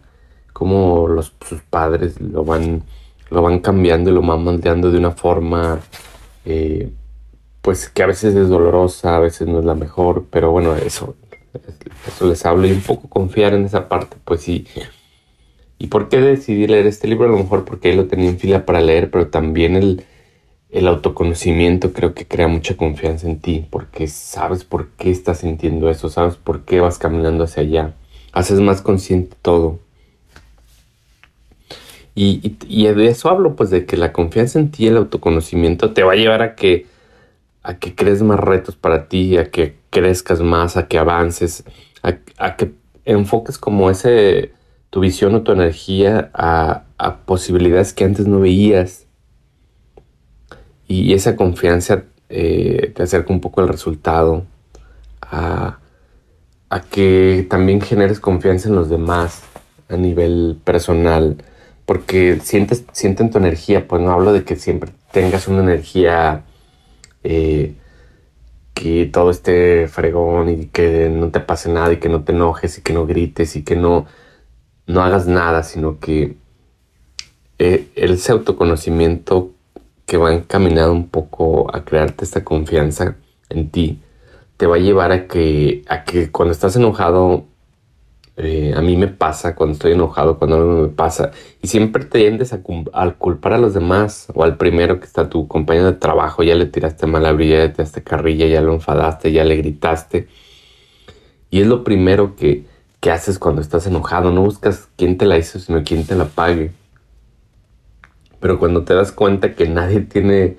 cómo 0.53 1.07
los, 1.09 1.33
sus 1.47 1.63
padres 1.63 2.21
lo 2.21 2.45
van, 2.45 2.83
lo 3.31 3.43
van 3.43 3.61
cambiando 3.61 4.11
y 4.11 4.15
lo 4.15 4.23
van 4.23 4.43
moldeando 4.43 4.91
de 4.91 4.99
una 4.99 5.13
forma, 5.13 5.81
eh, 6.45 6.91
pues 7.63 7.89
que 7.89 8.03
a 8.03 8.07
veces 8.07 8.35
es 8.35 8.49
dolorosa, 8.49 9.17
a 9.17 9.21
veces 9.21 9.49
no 9.49 9.59
es 9.59 9.65
la 9.65 9.75
mejor, 9.75 10.27
pero 10.31 10.51
bueno, 10.51 10.77
eso, 10.77 11.17
eso 12.07 12.29
les 12.29 12.45
hablo 12.47 12.67
y 12.67 12.73
un 12.73 12.81
poco 12.81 13.09
confiar 13.09 13.55
en 13.55 13.65
esa 13.65 13.89
parte, 13.89 14.17
pues 14.25 14.43
sí. 14.43 14.67
¿Y 15.79 15.89
por 15.89 16.09
qué 16.09 16.21
decidí 16.21 16.67
leer 16.67 16.87
este 16.87 17.09
libro? 17.09 17.27
A 17.27 17.33
lo 17.33 17.39
mejor 17.39 17.65
porque 17.65 17.91
él 17.91 17.97
lo 17.97 18.07
tenía 18.07 18.29
en 18.29 18.39
fila 18.39 18.67
para 18.67 18.81
leer, 18.81 19.11
pero 19.11 19.29
también 19.29 19.77
el, 19.77 20.05
el 20.71 20.87
autoconocimiento 20.87 21.93
creo 21.93 22.15
que 22.15 22.27
crea 22.27 22.49
mucha 22.49 22.77
confianza 22.77 23.29
en 23.29 23.41
ti, 23.41 23.67
porque 23.71 24.07
sabes 24.07 24.65
por 24.65 24.89
qué 24.91 25.11
estás 25.11 25.39
sintiendo 25.39 25.91
eso, 25.91 26.09
sabes 26.09 26.37
por 26.37 26.65
qué 26.65 26.81
vas 26.81 26.99
caminando 26.99 27.45
hacia 27.45 27.63
allá, 27.63 27.95
haces 28.33 28.61
más 28.61 28.83
consciente 28.83 29.37
todo. 29.43 29.81
Y, 32.15 32.57
de 32.87 33.07
eso 33.07 33.31
hablo, 33.31 33.57
pues 33.57 33.71
de 33.71 33.87
que 33.87 33.97
la 33.97 34.13
confianza 34.13 34.59
en 34.59 34.71
ti, 34.71 34.87
el 34.87 34.99
autoconocimiento, 34.99 35.93
te 35.93 36.03
va 36.03 36.13
a 36.13 36.17
llevar 36.17 36.43
a 36.43 36.55
que, 36.55 36.87
a 37.63 37.79
que 37.79 37.95
crees 37.95 38.23
más 38.23 38.41
retos 38.41 38.77
para 38.77 39.09
ti, 39.09 39.37
a 39.37 39.51
que 39.51 39.77
crezcas 39.91 40.41
más, 40.41 40.77
a 40.77 40.89
que 40.89 40.99
avances, 40.99 41.65
a, 42.03 42.15
a 42.39 42.57
que 42.57 42.73
enfoques 43.05 43.59
como 43.59 43.91
ese, 43.91 44.53
tu 44.91 45.01
visión 45.01 45.35
o 45.35 45.43
tu 45.43 45.53
energía 45.53 46.31
a, 46.35 46.85
a 46.99 47.17
posibilidades 47.19 47.93
que 47.93 48.05
antes 48.05 48.27
no 48.27 48.41
veías. 48.41 49.07
Y 50.87 51.15
esa 51.15 51.37
confianza 51.37 52.05
eh, 52.29 52.93
te 52.95 53.03
acerca 53.03 53.33
un 53.33 53.41
poco 53.41 53.61
al 53.61 53.69
resultado, 53.69 54.45
a, 55.21 55.79
que 56.91 57.47
también 57.51 57.81
generes 57.81 58.21
confianza 58.21 58.69
en 58.69 58.77
los 58.77 58.89
demás 58.89 59.43
a 59.89 59.97
nivel 59.97 60.59
personal, 60.65 61.37
porque 61.85 62.39
sientes, 62.41 62.85
sienten 62.93 63.31
tu 63.31 63.39
energía, 63.39 63.89
pues 63.89 64.01
no 64.03 64.13
hablo 64.13 64.33
de 64.33 64.45
que 64.45 64.57
siempre 64.57 64.91
tengas 65.13 65.49
una 65.49 65.63
energía 65.63 66.45
eh, 67.25 67.75
que 68.75 69.07
todo 69.07 69.31
esté 69.31 69.89
fregón 69.89 70.49
y 70.49 70.67
que 70.67 71.09
no 71.11 71.31
te 71.31 71.41
pase 71.41 71.71
nada 71.71 71.93
y 71.93 71.99
que 71.99 72.09
no 72.09 72.25
te 72.25 72.33
enojes 72.33 72.79
y 72.79 72.83
que 72.83 72.93
no 72.93 73.07
grites 73.07 73.57
y 73.57 73.63
que 73.65 73.77
no, 73.77 74.07
no 74.87 75.03
hagas 75.03 75.27
nada, 75.27 75.63
sino 75.63 75.99
que 76.01 76.37
eh, 77.59 77.89
ese 77.95 78.33
autoconocimiento 78.33 79.51
que 80.07 80.17
va 80.17 80.33
encaminado 80.33 80.93
un 80.93 81.09
poco 81.09 81.75
a 81.75 81.85
crearte 81.85 82.25
esta 82.25 82.43
confianza 82.43 83.17
en 83.49 83.71
ti, 83.71 84.01
te 84.57 84.67
va 84.67 84.77
a 84.77 84.79
llevar 84.79 85.13
a 85.13 85.27
que, 85.27 85.85
a 85.89 86.05
que 86.05 86.31
cuando 86.31 86.53
estás 86.53 86.75
enojado, 86.77 87.45
eh, 88.37 88.73
a 88.77 88.81
mí 88.81 88.97
me 88.97 89.09
pasa 89.09 89.55
cuando 89.55 89.75
estoy 89.75 89.93
enojado, 89.93 90.39
cuando 90.39 90.57
algo 90.57 90.83
me 90.83 90.89
pasa, 90.89 91.31
y 91.61 91.69
siempre 91.69 92.05
te 92.05 92.21
tiendes 92.21 92.53
a, 92.53 92.63
culpar 92.63 93.53
a 93.53 93.59
los 93.59 93.75
demás 93.75 94.29
o 94.35 94.45
al 94.45 94.57
primero 94.57 94.99
que 95.01 95.07
está 95.07 95.29
tu 95.29 95.47
compañero 95.49 95.87
de 95.87 95.99
trabajo, 95.99 96.43
ya 96.43 96.55
le 96.55 96.67
tiraste 96.67 97.07
mala 97.07 97.33
brilla, 97.33 97.57
ya 97.59 97.63
le 97.65 97.69
tiraste 97.71 98.03
carrilla, 98.03 98.47
ya 98.47 98.61
lo 98.61 98.73
enfadaste, 98.73 99.33
ya 99.33 99.45
le 99.45 99.57
gritaste. 99.57 100.29
Y 101.51 101.61
es 101.61 101.67
lo 101.67 101.85
primero 101.85 102.37
que, 102.37 102.65
que 103.01 103.11
haces 103.11 103.39
cuando 103.39 103.61
estás 103.61 103.87
enojado, 103.87 104.31
no 104.31 104.43
buscas 104.43 104.89
quién 104.97 105.19
te 105.19 105.27
la 105.27 105.37
hizo, 105.37 105.59
sino 105.59 105.83
quién 105.85 106.07
te 106.07 106.15
la 106.15 106.27
pague. 106.27 106.73
Pero 108.41 108.59
cuando 108.59 108.85
te 108.85 108.95
das 108.95 109.13
cuenta 109.13 109.55
que 109.55 109.69
nadie 109.69 110.01
tiene 110.01 110.57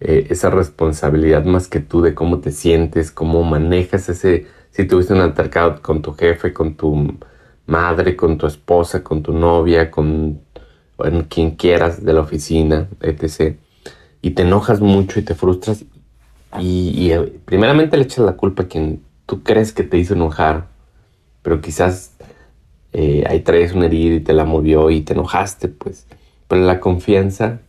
eh, 0.00 0.26
esa 0.28 0.50
responsabilidad 0.50 1.44
más 1.44 1.68
que 1.68 1.80
tú 1.80 2.02
de 2.02 2.14
cómo 2.14 2.40
te 2.40 2.50
sientes, 2.50 3.10
cómo 3.10 3.42
manejas 3.44 4.08
ese, 4.10 4.46
si 4.74 4.84
tuviste 4.84 5.14
un 5.14 5.20
altercado 5.20 5.80
con 5.80 6.02
tu 6.02 6.12
jefe, 6.12 6.52
con 6.52 6.74
tu 6.74 7.16
madre, 7.66 8.16
con 8.16 8.36
tu 8.36 8.46
esposa, 8.46 9.04
con 9.04 9.22
tu 9.22 9.32
novia, 9.32 9.90
con 9.90 10.40
quien 11.28 11.52
quieras 11.52 12.04
de 12.04 12.12
la 12.12 12.20
oficina, 12.20 12.88
etc. 13.00 13.56
Y 14.20 14.32
te 14.32 14.42
enojas 14.42 14.80
mucho 14.80 15.20
y 15.20 15.22
te 15.22 15.34
frustras 15.34 15.84
y, 16.60 17.10
eh, 17.10 17.40
primeramente 17.44 17.96
le 17.96 18.04
echas 18.04 18.24
la 18.24 18.36
culpa 18.36 18.64
a 18.64 18.68
quien 18.68 19.02
tú 19.26 19.42
crees 19.42 19.72
que 19.72 19.84
te 19.84 19.96
hizo 19.96 20.14
enojar, 20.14 20.66
pero 21.42 21.60
quizás 21.60 22.12
eh, 22.92 23.24
ahí 23.28 23.40
traes 23.40 23.72
una 23.72 23.86
herida 23.86 24.16
y 24.16 24.20
te 24.20 24.32
la 24.32 24.44
movió 24.44 24.90
y 24.90 25.02
te 25.02 25.12
enojaste, 25.14 25.68
pues. 25.68 26.06
Pero 26.48 26.62
la 26.62 26.80
confianza 26.80 27.60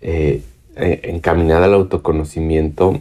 eh, 0.00 0.42
eh, 0.76 1.00
encaminada 1.04 1.66
al 1.66 1.74
autoconocimiento 1.74 3.00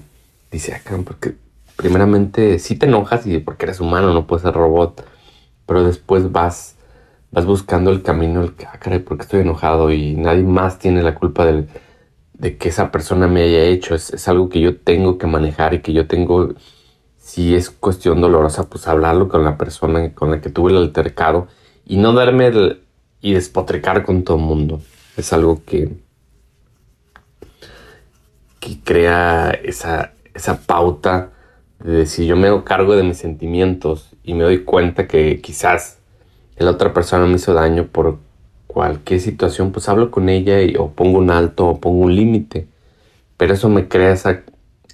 dice 0.51 0.73
acá, 0.73 0.95
ah, 0.95 1.01
porque 1.05 1.35
primeramente 1.75 2.59
sí 2.59 2.75
te 2.75 2.85
enojas 2.85 3.25
y 3.27 3.39
porque 3.39 3.65
eres 3.65 3.79
humano, 3.79 4.13
no 4.13 4.27
puedes 4.27 4.43
ser 4.43 4.53
robot, 4.53 5.05
pero 5.65 5.83
después 5.83 6.31
vas, 6.31 6.75
vas 7.31 7.45
buscando 7.45 7.91
el 7.91 8.01
camino, 8.01 8.43
el 8.43 8.53
que, 8.53 8.65
ah, 8.65 8.79
caray, 8.79 8.99
porque 8.99 9.23
estoy 9.23 9.41
enojado 9.41 9.91
y 9.91 10.15
nadie 10.15 10.43
más 10.43 10.79
tiene 10.79 11.03
la 11.03 11.15
culpa 11.15 11.45
de 11.45 12.57
que 12.57 12.69
esa 12.69 12.91
persona 12.91 13.27
me 13.27 13.43
haya 13.43 13.63
hecho, 13.63 13.95
es, 13.95 14.11
es, 14.13 14.27
algo 14.27 14.49
que 14.49 14.59
yo 14.59 14.77
tengo 14.77 15.17
que 15.17 15.27
manejar 15.27 15.73
y 15.73 15.81
que 15.81 15.93
yo 15.93 16.07
tengo, 16.07 16.53
si 17.17 17.55
es 17.55 17.69
cuestión 17.69 18.21
dolorosa, 18.21 18.69
pues 18.69 18.87
hablarlo 18.87 19.29
con 19.29 19.43
la 19.43 19.57
persona 19.57 20.13
con 20.13 20.31
la 20.31 20.41
que 20.41 20.49
tuve 20.49 20.71
el 20.71 20.77
altercado 20.77 21.47
y 21.85 21.97
no 21.97 22.13
darme 22.13 22.51
y 23.21 23.33
despotricar 23.33 24.03
con 24.03 24.23
todo 24.23 24.37
el 24.37 24.43
mundo. 24.43 24.81
Es 25.15 25.31
algo 25.31 25.63
que, 25.65 25.89
que 28.59 28.79
crea 28.83 29.51
esa, 29.51 30.13
esa 30.33 30.59
pauta 30.61 31.32
de 31.83 31.91
decir 31.91 32.25
yo 32.25 32.35
me 32.35 32.47
hago 32.47 32.63
cargo 32.63 32.95
de 32.95 33.03
mis 33.03 33.17
sentimientos 33.17 34.11
y 34.23 34.33
me 34.33 34.43
doy 34.43 34.63
cuenta 34.63 35.07
que 35.07 35.41
quizás 35.41 35.99
la 36.57 36.71
otra 36.71 36.93
persona 36.93 37.25
me 37.25 37.35
hizo 37.35 37.53
daño 37.53 37.87
por 37.87 38.19
cualquier 38.67 39.19
situación, 39.19 39.71
pues 39.71 39.87
hablo 39.89 40.09
con 40.09 40.29
ella 40.29 40.61
y, 40.61 40.75
o 40.75 40.89
pongo 40.89 41.19
un 41.19 41.29
alto 41.29 41.67
o 41.67 41.79
pongo 41.79 42.05
un 42.05 42.15
límite. 42.15 42.67
Pero 43.37 43.53
eso 43.53 43.69
me 43.69 43.87
crea 43.87 44.11
esa, 44.11 44.41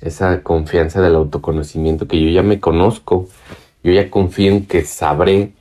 esa 0.02 0.44
confianza 0.44 1.02
del 1.02 1.16
autoconocimiento 1.16 2.08
que 2.08 2.22
yo 2.22 2.30
ya 2.30 2.44
me 2.44 2.60
conozco, 2.60 3.28
yo 3.84 3.92
ya 3.92 4.10
confío 4.10 4.52
en 4.52 4.66
que 4.66 4.84
sabré 4.84 5.54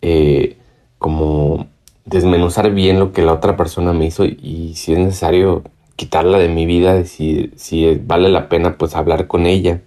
eh, 0.00 0.56
como 0.98 1.66
desmenuzar 2.04 2.72
bien 2.72 2.98
lo 2.98 3.12
que 3.12 3.22
la 3.22 3.34
otra 3.34 3.56
persona 3.56 3.92
me 3.92 4.06
hizo 4.06 4.24
y 4.24 4.74
si 4.76 4.92
es 4.92 4.98
necesario 4.98 5.62
quitarla 5.96 6.38
de 6.38 6.48
mi 6.48 6.66
vida, 6.66 7.04
si, 7.04 7.52
si 7.56 8.00
vale 8.04 8.28
la 8.28 8.48
pena 8.48 8.76
pues 8.78 8.94
hablar 8.96 9.26
con 9.26 9.46
ella. 9.46 9.82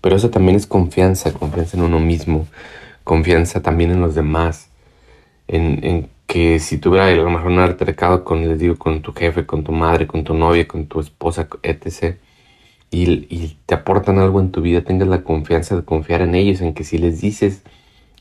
Pero 0.00 0.16
eso 0.16 0.30
también 0.30 0.56
es 0.56 0.66
confianza, 0.66 1.32
confianza 1.32 1.76
en 1.76 1.84
uno 1.84 2.00
mismo, 2.00 2.46
confianza 3.04 3.62
también 3.62 3.90
en 3.90 4.00
los 4.00 4.14
demás, 4.14 4.70
en, 5.48 5.84
en 5.84 6.08
que 6.26 6.58
si 6.58 6.78
tuviera 6.78 7.06
a 7.06 7.14
lo 7.14 7.30
mejor 7.30 7.50
un 7.50 8.24
con, 8.24 8.48
les 8.48 8.58
digo, 8.58 8.76
con 8.76 9.02
tu 9.02 9.12
jefe, 9.12 9.46
con 9.46 9.64
tu 9.64 9.72
madre, 9.72 10.06
con 10.06 10.24
tu 10.24 10.34
novia, 10.34 10.68
con 10.68 10.86
tu 10.86 11.00
esposa, 11.00 11.48
etc., 11.62 12.16
y, 12.90 13.26
y 13.28 13.58
te 13.66 13.74
aportan 13.74 14.18
algo 14.18 14.40
en 14.40 14.50
tu 14.50 14.62
vida, 14.62 14.82
tengas 14.82 15.08
la 15.08 15.22
confianza 15.22 15.76
de 15.76 15.84
confiar 15.84 16.22
en 16.22 16.34
ellos, 16.34 16.62
en 16.62 16.72
que 16.72 16.84
si 16.84 16.96
les 16.98 17.20
dices, 17.20 17.62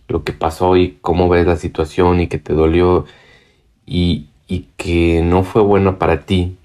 lo 0.07 0.24
que 0.24 0.34
pasó 0.34 0.77
y 0.77 0.98
cómo 1.01 1.29
ves 1.29 1.46
la 1.46 1.57
situación 1.57 2.22
y 2.22 2.27
que 2.27 2.38
te 2.38 2.53
dolió 2.53 3.05
y, 3.86 4.27
que 4.77 5.22
no 5.24 5.43
fue 5.43 5.62
bueno 5.62 6.00
para 6.00 6.22
ti, 6.25 6.57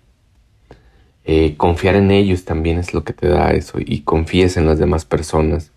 eh, 1.24 1.56
confiar 1.56 1.96
en 1.96 2.10
ellos 2.10 2.44
también 2.44 2.78
es 2.78 2.94
lo 2.94 3.04
que 3.04 3.12
te 3.12 3.28
da 3.28 3.50
eso 3.52 3.78
y 3.80 4.02
confíes 4.02 4.56
en 4.56 4.66
las 4.66 4.78
demás 4.78 5.04
personas. 5.04 5.72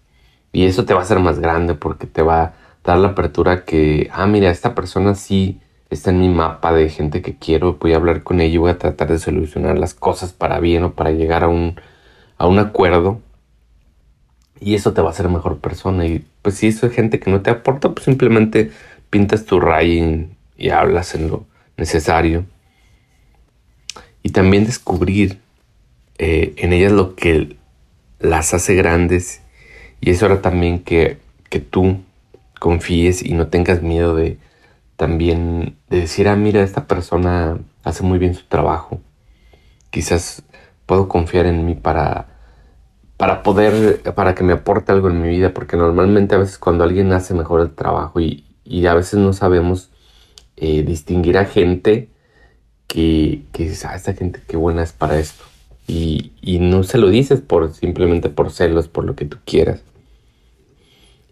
Y 0.52 0.66
eso 0.66 0.86
te 0.86 0.94
va 0.94 1.02
a 1.02 1.04
hacer 1.04 1.20
más 1.20 1.40
grande 1.40 1.76
porque 1.76 2.08
te 2.08 2.22
va 2.22 2.44
a 2.44 2.54
dar 2.84 2.98
la 3.00 3.10
apertura 3.10 3.66
que, 3.66 4.10
ah, 4.14 4.28
mira, 4.28 4.50
esta 4.50 4.76
persona 4.76 5.16
sí 5.16 5.60
está 5.90 6.12
en 6.12 6.20
mi 6.22 6.30
mapa 6.30 6.74
de 6.74 6.90
gente 6.90 7.22
que 7.22 7.38
quiero, 7.38 7.78
voy 7.80 7.94
a 7.94 7.98
hablar 7.98 8.24
con 8.24 8.42
ella 8.42 8.56
y 8.56 8.58
voy 8.58 8.72
a 8.72 8.80
tratar 8.80 9.10
de 9.10 9.20
solucionar 9.20 9.78
las 9.78 9.94
cosas 9.94 10.34
para 10.34 10.60
bien 10.60 10.84
o 10.84 10.94
para 10.94 11.12
llegar 11.12 11.44
a 11.44 11.48
un, 11.48 11.80
a 12.38 12.48
un 12.48 12.60
acuerdo 12.60 13.22
y 14.60 14.76
eso 14.76 14.94
te 14.94 15.02
va 15.02 15.10
a 15.10 15.12
hacer 15.12 15.30
mejor 15.30 15.60
persona. 15.60 16.06
Y 16.06 16.26
pues 16.42 16.56
si 16.56 16.68
eso 16.68 16.88
es 16.88 16.94
gente 16.94 17.20
que 17.20 17.32
no 17.32 17.42
te 17.42 17.50
aporta, 17.52 17.92
pues 17.94 18.06
simplemente 18.06 18.72
pintas 19.10 19.46
tu 19.46 19.60
rayo 19.60 20.28
y 20.58 20.70
hablas 20.70 21.16
en 21.16 21.30
lo 21.30 21.46
necesario. 21.78 22.46
Y 24.26 24.32
también 24.32 24.66
descubrir 24.66 25.40
eh, 26.18 26.56
en 26.58 26.74
ellas 26.74 26.92
lo 26.92 27.14
que 27.14 27.58
las 28.20 28.56
hace 28.56 28.74
grandes. 28.74 29.44
Y 30.02 30.10
eso 30.10 30.26
hará 30.26 30.42
también 30.42 30.80
que, 30.80 31.20
que 31.52 31.60
tú 31.60 32.00
confíes 32.60 33.22
y 33.22 33.34
no 33.34 33.50
tengas 33.50 33.84
miedo 33.84 34.16
de 34.16 34.40
también 34.96 35.78
de 35.92 36.00
decir, 36.00 36.28
ah, 36.28 36.36
mira, 36.36 36.64
esta 36.64 36.88
persona 36.88 37.60
hace 37.84 38.02
muy 38.02 38.18
bien 38.18 38.34
su 38.34 38.46
trabajo. 38.46 39.00
Quizás 39.92 40.42
puedo 40.88 41.08
confiar 41.08 41.46
en 41.46 41.64
mí 41.64 41.76
para 41.76 42.26
para 43.18 43.44
poder, 43.44 44.02
para 44.16 44.34
que 44.34 44.44
me 44.44 44.54
aporte 44.54 44.92
algo 44.92 45.08
en 45.08 45.22
mi 45.22 45.30
vida, 45.30 45.54
porque 45.54 45.78
normalmente 45.78 46.34
a 46.34 46.40
veces 46.40 46.58
cuando 46.58 46.84
alguien 46.84 47.14
hace 47.14 47.36
mejor 47.36 47.62
el 47.62 47.76
trabajo 47.76 48.20
y, 48.20 48.44
a 48.88 48.96
veces 48.96 49.20
no 49.20 49.34
sabemos 49.34 49.92
eh, 50.58 50.82
distinguir 50.82 51.38
a 51.38 51.46
gente 51.46 52.10
que, 52.88 53.44
que 53.52 53.64
dices, 53.64 53.86
ah, 53.86 53.96
esta 53.96 54.14
gente 54.14 54.42
qué 54.48 54.58
buena 54.58 54.84
es 54.84 54.94
para 54.94 55.20
esto. 55.20 55.44
Y, 55.88 56.32
no 56.60 56.84
se 56.84 56.98
lo 56.98 57.10
dices 57.10 57.42
por 57.42 57.74
simplemente 57.74 58.30
por 58.30 58.52
celos, 58.52 58.88
por 58.88 59.06
lo 59.06 59.16
que 59.16 59.26
tú 59.26 59.38
quieras. 59.46 59.84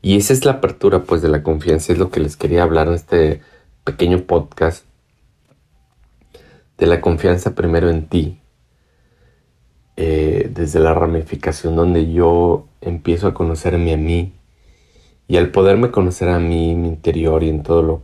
Y 0.01 0.17
esa 0.17 0.33
es 0.33 0.45
la 0.45 0.53
apertura 0.53 1.03
pues 1.03 1.21
de 1.21 1.29
la 1.29 1.43
confianza, 1.43 1.93
es 1.93 1.99
lo 1.99 2.11
que 2.11 2.19
les 2.19 2.37
quería 2.37 2.63
hablar 2.63 2.87
en 2.87 2.93
este 2.95 3.41
pequeño 3.83 4.23
podcast. 4.23 4.85
De 6.77 6.87
la 6.87 7.01
confianza 7.01 7.55
primero 7.55 7.89
en 7.89 8.07
ti, 8.07 8.39
eh, 9.95 10.49
desde 10.53 10.79
la 10.79 10.93
ramificación 10.93 11.75
donde 11.75 12.11
yo 12.11 12.67
empiezo 12.81 13.27
a 13.27 13.33
conocerme 13.33 13.93
a 13.93 13.97
mí 13.97 14.33
y 15.27 15.37
al 15.37 15.51
poderme 15.51 15.91
conocer 15.91 16.29
a 16.29 16.39
mí, 16.39 16.75
mi 16.75 16.89
interior 16.89 17.43
y 17.43 17.49
en 17.49 17.63
todo 17.63 17.81
lo, 17.81 18.01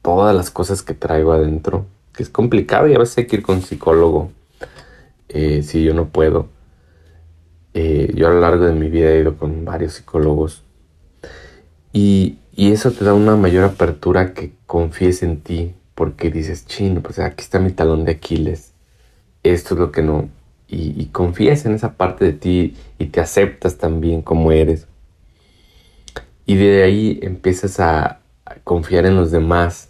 todas 0.00 0.34
las 0.34 0.50
cosas 0.50 0.82
que 0.82 0.94
traigo 0.94 1.32
adentro, 1.32 1.86
que 2.14 2.22
es 2.22 2.28
complicado 2.28 2.88
y 2.88 2.94
a 2.94 2.98
veces 2.98 3.18
hay 3.18 3.26
que 3.26 3.36
ir 3.36 3.42
con 3.42 3.62
psicólogo 3.62 4.30
eh, 5.28 5.62
si 5.62 5.82
yo 5.84 5.94
no 5.94 6.08
puedo. 6.08 6.48
Eh, 7.74 8.12
yo 8.14 8.28
a 8.28 8.30
lo 8.30 8.40
largo 8.40 8.66
de 8.66 8.74
mi 8.74 8.90
vida 8.90 9.10
he 9.10 9.20
ido 9.20 9.36
con 9.36 9.64
varios 9.64 9.94
psicólogos 9.94 10.62
y, 11.92 12.38
y 12.54 12.72
eso 12.72 12.92
te 12.92 13.04
da 13.04 13.14
una 13.14 13.36
mayor 13.36 13.64
apertura 13.64 14.34
que 14.34 14.52
confíes 14.66 15.22
en 15.22 15.40
ti, 15.40 15.74
porque 15.94 16.30
dices, 16.30 16.66
chino, 16.66 17.00
pues 17.02 17.18
aquí 17.18 17.42
está 17.42 17.58
mi 17.58 17.70
talón 17.70 18.04
de 18.04 18.12
Aquiles, 18.12 18.72
esto 19.42 19.74
es 19.74 19.80
lo 19.80 19.92
que 19.92 20.02
no, 20.02 20.28
y, 20.68 21.00
y 21.00 21.06
confías 21.06 21.64
en 21.66 21.74
esa 21.74 21.94
parte 21.94 22.24
de 22.24 22.32
ti 22.32 22.76
y 22.98 23.06
te 23.06 23.20
aceptas 23.20 23.78
también 23.78 24.22
como 24.22 24.52
eres. 24.52 24.86
Y 26.46 26.56
de 26.56 26.82
ahí 26.82 27.18
empiezas 27.22 27.78
a, 27.80 28.18
confiar 28.64 29.06
en 29.06 29.16
los 29.16 29.30
demás, 29.30 29.88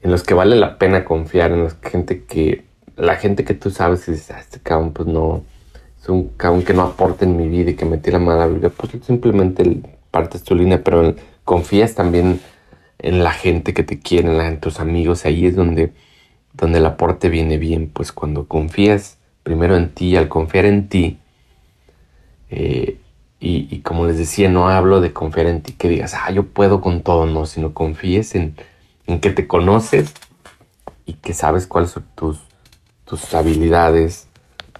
en 0.00 0.10
los 0.10 0.22
que 0.22 0.34
vale 0.34 0.56
la 0.56 0.78
pena 0.78 1.04
confiar, 1.04 1.52
en 1.52 1.64
la 1.64 1.70
gente 1.82 2.24
que, 2.24 2.64
la 2.96 3.16
gente 3.16 3.44
que 3.44 3.54
tú 3.54 3.70
sabes 3.70 4.08
y 4.08 4.12
dices, 4.12 4.30
ah, 4.32 4.40
este 4.40 4.60
cabrón 4.60 4.92
pues 4.92 5.08
no, 5.08 5.42
es 6.00 6.08
un 6.08 6.28
cabrón 6.36 6.62
que 6.62 6.74
no 6.74 6.82
aporta 6.82 7.24
en 7.24 7.36
mi 7.36 7.48
vida 7.48 7.70
y 7.70 7.74
que 7.74 7.84
me 7.84 7.98
tira 7.98 8.18
mala 8.18 8.46
vida, 8.46 8.70
pues 8.70 8.92
simplemente 9.04 9.80
partes 10.10 10.42
tu 10.42 10.54
línea, 10.54 10.82
pero 10.82 11.14
confías 11.44 11.94
también 11.94 12.40
en 12.98 13.22
la 13.22 13.32
gente 13.32 13.74
que 13.74 13.82
te 13.82 14.00
quiere, 14.00 14.46
en, 14.46 14.60
tus 14.60 14.80
amigos, 14.80 15.24
ahí 15.24 15.46
es 15.46 15.56
donde, 15.56 15.92
donde 16.52 16.78
el 16.78 16.86
aporte 16.86 17.28
viene 17.28 17.58
bien, 17.58 17.90
pues 17.92 18.12
cuando 18.12 18.46
confías 18.46 19.18
primero 19.42 19.76
en 19.76 19.90
ti, 19.90 20.16
al 20.16 20.28
confiar 20.28 20.64
en 20.66 20.88
ti, 20.88 21.18
eh, 22.50 22.98
y, 23.40 23.82
como 23.82 24.06
les 24.06 24.18
decía, 24.18 24.48
no 24.48 24.68
hablo 24.68 25.00
de 25.00 25.12
confiar 25.12 25.46
en 25.46 25.62
ti, 25.62 25.72
que 25.72 25.88
digas, 25.88 26.12
ah, 26.14 26.32
yo 26.32 26.44
puedo 26.46 26.80
con 26.80 27.02
todo, 27.02 27.24
no, 27.26 27.46
sino 27.46 27.72
confíes 27.72 28.34
en, 28.34 28.56
en 29.08 29.20
que 29.20 29.30
te 29.30 29.48
conoces 29.48 30.12
y 31.06 31.14
que 31.14 31.34
sabes 31.34 31.66
cuáles 31.66 31.90
son 31.90 32.06
tus, 32.14 32.38
tus 33.04 33.34
habilidades, 33.34 34.28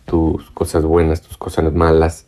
tus 0.04 0.50
cosas 0.50 0.84
buenas, 0.84 1.22
tus 1.22 1.36
cosas 1.36 1.72
malas. 1.72 2.26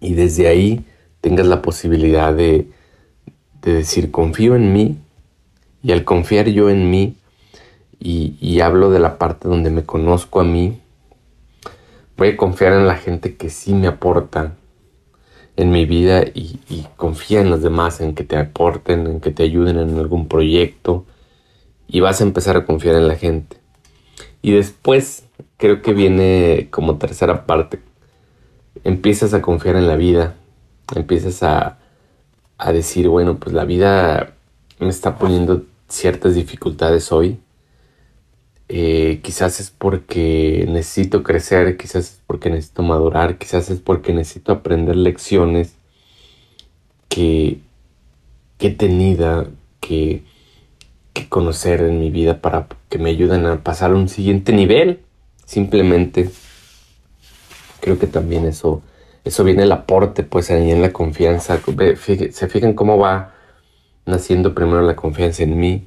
Y 0.00 0.14
desde 0.14 0.48
ahí 0.48 0.84
tengas 1.20 1.46
la 1.46 1.62
posibilidad 1.62 2.34
de, 2.34 2.68
de 3.60 3.74
decir, 3.74 4.10
confío 4.10 4.56
en 4.56 4.72
mí, 4.72 4.98
y 5.82 5.92
al 5.92 6.04
confiar 6.04 6.48
yo 6.48 6.70
en 6.70 6.90
mí, 6.90 7.16
y, 8.04 8.60
hablo 8.60 8.90
de 8.90 8.98
la 8.98 9.16
parte 9.16 9.48
donde 9.48 9.70
me 9.70 9.84
conozco 9.84 10.40
a 10.40 10.44
mí, 10.44 10.80
voy 12.16 12.30
a 12.30 12.36
confiar 12.36 12.72
en 12.72 12.88
la 12.88 12.96
gente 12.96 13.36
que 13.36 13.48
sí 13.48 13.74
me 13.74 13.86
aporta 13.86 14.54
en 15.56 15.70
mi 15.70 15.84
vida 15.86 16.22
y, 16.22 16.58
confía 16.96 17.40
en 17.40 17.50
los 17.50 17.62
demás, 17.62 18.00
en 18.00 18.14
que 18.14 18.24
te 18.24 18.36
aporten, 18.36 19.06
en 19.06 19.20
que 19.20 19.30
te 19.30 19.42
ayuden 19.42 19.78
en 19.78 19.98
algún 19.98 20.28
proyecto 20.28 21.04
y 21.88 22.00
vas 22.00 22.20
a 22.20 22.24
empezar 22.24 22.56
a 22.56 22.64
confiar 22.64 22.94
en 22.96 23.08
la 23.08 23.16
gente. 23.16 23.56
Y 24.40 24.52
después 24.52 25.24
creo 25.56 25.82
que 25.82 25.92
viene 25.92 26.68
como 26.70 26.96
tercera 26.96 27.46
parte, 27.46 27.80
empiezas 28.84 29.34
a 29.34 29.42
confiar 29.42 29.76
en 29.76 29.86
la 29.86 29.96
vida, 29.96 30.34
empiezas 30.94 31.42
a, 31.42 31.78
a 32.58 32.72
decir, 32.72 33.08
bueno, 33.08 33.38
pues 33.38 33.54
la 33.54 33.64
vida 33.64 34.34
me 34.78 34.88
está 34.88 35.18
poniendo 35.18 35.64
ciertas 35.88 36.34
dificultades 36.34 37.12
hoy. 37.12 37.38
Eh, 38.74 39.20
quizás 39.22 39.60
es 39.60 39.70
porque 39.70 40.64
necesito 40.66 41.22
crecer, 41.22 41.76
quizás 41.76 42.04
es 42.04 42.22
porque 42.26 42.48
necesito 42.48 42.82
madurar, 42.82 43.36
quizás 43.36 43.68
es 43.68 43.80
porque 43.80 44.14
necesito 44.14 44.50
aprender 44.50 44.96
lecciones 44.96 45.74
que, 47.10 47.58
que 48.56 48.68
he 48.68 48.70
tenido 48.70 49.48
que, 49.80 50.22
conocer 51.28 51.82
en 51.82 52.00
mi 52.00 52.08
vida 52.08 52.40
para 52.40 52.66
que 52.88 52.98
me 52.98 53.10
ayuden 53.10 53.44
a 53.44 53.62
pasar 53.62 53.90
a 53.90 53.94
un 53.94 54.08
siguiente 54.08 54.54
nivel. 54.54 55.00
Simplemente 55.44 56.30
creo 57.80 57.98
que 57.98 58.06
también 58.06 58.46
eso 58.46 58.82
eso 59.24 59.44
viene 59.44 59.64
el 59.64 59.72
aporte, 59.72 60.22
pues 60.22 60.50
ahí 60.50 60.70
en 60.70 60.80
la 60.80 60.94
confianza. 60.94 61.60
Se 62.32 62.48
fijan 62.48 62.72
cómo 62.72 62.96
va 62.98 63.34
naciendo 64.06 64.54
primero 64.54 64.80
la 64.80 64.96
confianza 64.96 65.42
en 65.42 65.58
mí, 65.60 65.86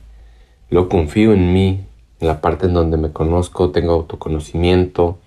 lo 0.70 0.88
confío 0.88 1.34
en 1.34 1.52
mí, 1.52 1.86
en 2.20 2.28
la 2.28 2.42
parte 2.42 2.68
en 2.68 2.74
donde 2.74 2.98
me 2.98 3.12
conozco, 3.12 3.72
tengo 3.72 3.94
autoconocimiento, 3.94 5.20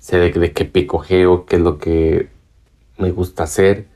sé 0.00 0.18
de, 0.18 0.52
qué 0.52 0.64
picojeo, 0.64 1.46
qué 1.46 1.56
es 1.56 1.62
lo 1.62 1.78
que 1.78 2.28
me 2.98 3.10
gusta 3.10 3.44
hacer, 3.44 3.86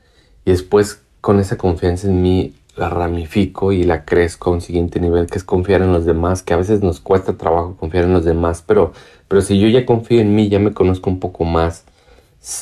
y 0.45 0.51
después 0.51 1.01
con 1.21 1.39
esa 1.39 1.57
confianza 1.57 2.07
en 2.07 2.21
mí 2.21 2.53
la 2.75 2.89
ramifico 2.89 3.71
y 3.71 3.83
la 3.83 4.05
crezco 4.05 4.49
a 4.49 4.53
un 4.53 4.61
siguiente 4.61 4.99
nivel, 4.99 5.27
que 5.27 5.37
es 5.37 5.43
confiar 5.43 5.81
en 5.81 5.91
los 5.91 6.05
demás, 6.05 6.43
que 6.43 6.53
a 6.53 6.57
veces 6.57 6.81
nos 6.81 6.99
cuesta 6.99 7.37
trabajo 7.37 7.75
confiar 7.77 8.05
en 8.05 8.13
los 8.13 8.25
demás, 8.25 8.63
pero, 8.65 8.93
pero 9.27 9.41
si 9.41 9.59
yo 9.59 9.67
ya 9.67 9.85
confío 9.85 10.21
en 10.21 10.33
mí, 10.33 10.49
ya 10.49 10.59
me 10.59 10.73
conozco 10.73 11.09
un 11.09 11.19
poco 11.19 11.43
más, 11.45 11.85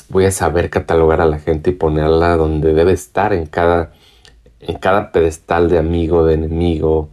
voy 0.09 0.25
a 0.25 0.31
saber 0.31 0.69
catalogar 0.69 1.21
a 1.21 1.25
la 1.25 1.39
gente 1.39 1.69
y 1.69 1.73
ponerla 1.73 2.35
donde 2.35 2.73
debe 2.73 2.93
estar 2.93 3.33
en 3.33 3.45
cada, 3.45 3.93
en 4.59 4.77
cada 4.77 5.11
pedestal 5.11 5.69
de 5.69 5.77
amigo, 5.77 6.25
de 6.25 6.33
enemigo, 6.33 7.09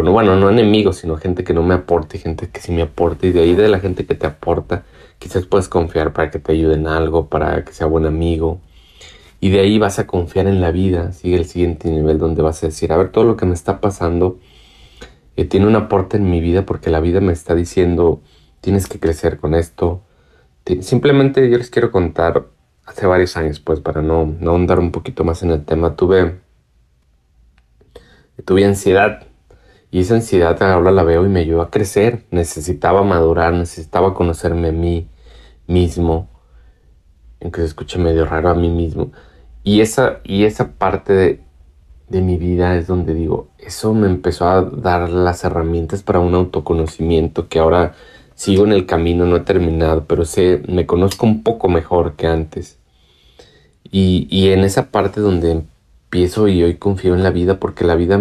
no, 0.00 0.12
bueno, 0.12 0.36
no 0.36 0.48
enemigo, 0.48 0.92
sino 0.92 1.16
gente 1.16 1.44
que 1.44 1.52
no 1.52 1.62
me 1.62 1.74
aporte, 1.74 2.18
gente 2.18 2.48
que 2.48 2.60
sí 2.60 2.72
me 2.72 2.82
aporte, 2.82 3.26
y 3.26 3.32
de 3.32 3.40
ahí 3.40 3.54
de 3.54 3.68
la 3.68 3.80
gente 3.80 4.06
que 4.06 4.14
te 4.14 4.26
aporta, 4.26 4.84
quizás 5.18 5.44
puedes 5.44 5.68
confiar 5.68 6.12
para 6.12 6.30
que 6.30 6.38
te 6.38 6.52
ayude 6.52 6.74
en 6.74 6.86
algo, 6.86 7.28
para 7.28 7.64
que 7.64 7.72
sea 7.72 7.86
buen 7.86 8.06
amigo, 8.06 8.60
y 9.40 9.50
de 9.50 9.60
ahí 9.60 9.78
vas 9.78 9.98
a 9.98 10.06
confiar 10.06 10.46
en 10.46 10.60
la 10.60 10.70
vida, 10.70 11.12
sigue 11.12 11.36
el 11.36 11.46
siguiente 11.46 11.90
nivel 11.90 12.18
donde 12.18 12.42
vas 12.42 12.62
a 12.62 12.68
decir, 12.68 12.92
a 12.92 12.96
ver, 12.96 13.10
todo 13.10 13.24
lo 13.24 13.36
que 13.36 13.44
me 13.44 13.54
está 13.54 13.80
pasando 13.80 14.38
eh, 15.36 15.44
tiene 15.44 15.66
un 15.66 15.76
aporte 15.76 16.16
en 16.16 16.30
mi 16.30 16.40
vida 16.40 16.64
porque 16.64 16.90
la 16.90 17.00
vida 17.00 17.20
me 17.20 17.32
está 17.32 17.54
diciendo, 17.54 18.22
tienes 18.60 18.86
que 18.86 19.00
crecer 19.00 19.38
con 19.38 19.54
esto, 19.54 20.02
Simplemente 20.80 21.50
yo 21.50 21.58
les 21.58 21.70
quiero 21.70 21.90
contar, 21.90 22.46
hace 22.84 23.06
varios 23.06 23.36
años, 23.36 23.58
pues 23.58 23.80
para 23.80 24.00
no, 24.00 24.26
no 24.26 24.52
ahondar 24.52 24.78
un 24.78 24.92
poquito 24.92 25.24
más 25.24 25.42
en 25.42 25.50
el 25.50 25.64
tema, 25.64 25.96
tuve, 25.96 26.38
tuve 28.44 28.64
ansiedad. 28.64 29.26
Y 29.92 30.00
esa 30.00 30.14
ansiedad 30.14 30.60
ahora 30.62 30.90
la 30.90 31.04
veo 31.04 31.24
y 31.24 31.28
me 31.28 31.40
ayudó 31.40 31.62
a 31.62 31.70
crecer. 31.70 32.24
Necesitaba 32.32 33.04
madurar, 33.04 33.52
necesitaba 33.52 34.14
conocerme 34.14 34.68
a 34.68 34.72
mí 34.72 35.06
mismo. 35.68 36.28
Aunque 37.40 37.60
se 37.60 37.68
escuche 37.68 37.98
medio 37.98 38.24
raro 38.24 38.48
a 38.48 38.54
mí 38.54 38.70
mismo. 38.70 39.12
Y 39.62 39.82
esa, 39.82 40.20
y 40.24 40.44
esa 40.44 40.72
parte 40.72 41.12
de, 41.12 41.40
de 42.08 42.20
mi 42.22 42.36
vida 42.38 42.76
es 42.76 42.86
donde 42.86 43.14
digo, 43.14 43.50
eso 43.58 43.94
me 43.94 44.06
empezó 44.08 44.48
a 44.48 44.62
dar 44.62 45.10
las 45.10 45.44
herramientas 45.44 46.02
para 46.02 46.20
un 46.20 46.34
autoconocimiento 46.34 47.48
que 47.48 47.58
ahora 47.58 47.94
sigo 48.34 48.64
en 48.64 48.72
el 48.72 48.86
camino, 48.86 49.26
no 49.26 49.36
he 49.36 49.40
terminado, 49.40 50.04
pero 50.06 50.24
sé, 50.24 50.62
me 50.68 50.86
conozco 50.86 51.26
un 51.26 51.42
poco 51.42 51.68
mejor 51.68 52.14
que 52.16 52.26
antes. 52.26 52.78
Y, 53.90 54.48
en 54.48 54.60
esa 54.64 54.90
parte 54.90 55.20
donde 55.20 55.50
empiezo 55.52 56.48
y 56.48 56.62
hoy 56.62 56.76
confío 56.76 57.14
en 57.14 57.22
la 57.22 57.30
vida, 57.30 57.60
porque 57.60 57.84
la 57.84 57.94
vida 57.94 58.18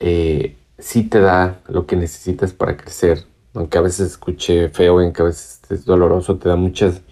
eh, 0.00 0.56
sí 0.78 1.04
te 1.04 1.20
da 1.20 1.60
lo 1.68 1.86
que 1.86 1.96
necesitas 1.96 2.52
para 2.52 2.76
crecer. 2.76 3.24
Aunque 3.54 3.78
a 3.78 3.82
veces 3.82 4.10
escuche 4.10 4.68
feo, 4.68 5.00
aunque 5.00 5.22
a 5.22 5.26
veces 5.26 5.60
es 5.70 5.84
doloroso, 5.84 6.36
te 6.38 6.48
da 6.48 6.56
muchas, 6.56 7.02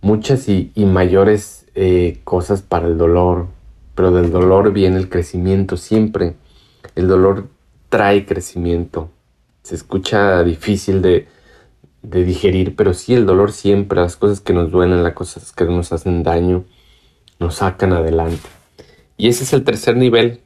muchas 0.00 0.48
y, 0.48 0.72
mayores 0.76 1.66
eh, 1.74 2.20
cosas 2.24 2.62
para 2.62 2.86
el 2.86 2.98
dolor. 2.98 3.46
Pero 3.94 4.10
del 4.10 4.30
dolor 4.30 4.72
viene 4.72 4.98
el 4.98 5.08
crecimiento 5.08 5.76
siempre. 5.76 6.34
El 6.94 7.08
dolor 7.08 7.48
trae 7.88 8.26
crecimiento 8.26 9.10
se 9.64 9.74
escucha 9.74 10.44
difícil 10.44 11.02
de, 11.02 11.26
digerir, 12.02 12.76
pero 12.76 12.92
sí 12.92 13.14
el 13.14 13.24
dolor 13.24 13.50
siempre, 13.50 13.98
las 13.98 14.16
cosas 14.16 14.42
que 14.42 14.52
nos 14.52 14.70
duelen, 14.70 15.02
las 15.02 15.14
cosas 15.14 15.52
que 15.52 15.64
nos 15.64 15.90
hacen 15.90 16.22
daño, 16.22 16.64
nos 17.40 17.56
sacan 17.56 17.94
adelante. 17.94 18.46
Y 19.16 19.28
ese 19.28 19.44
es 19.44 19.54
el 19.54 19.64
tercer 19.64 19.96
nivel, 19.96 20.42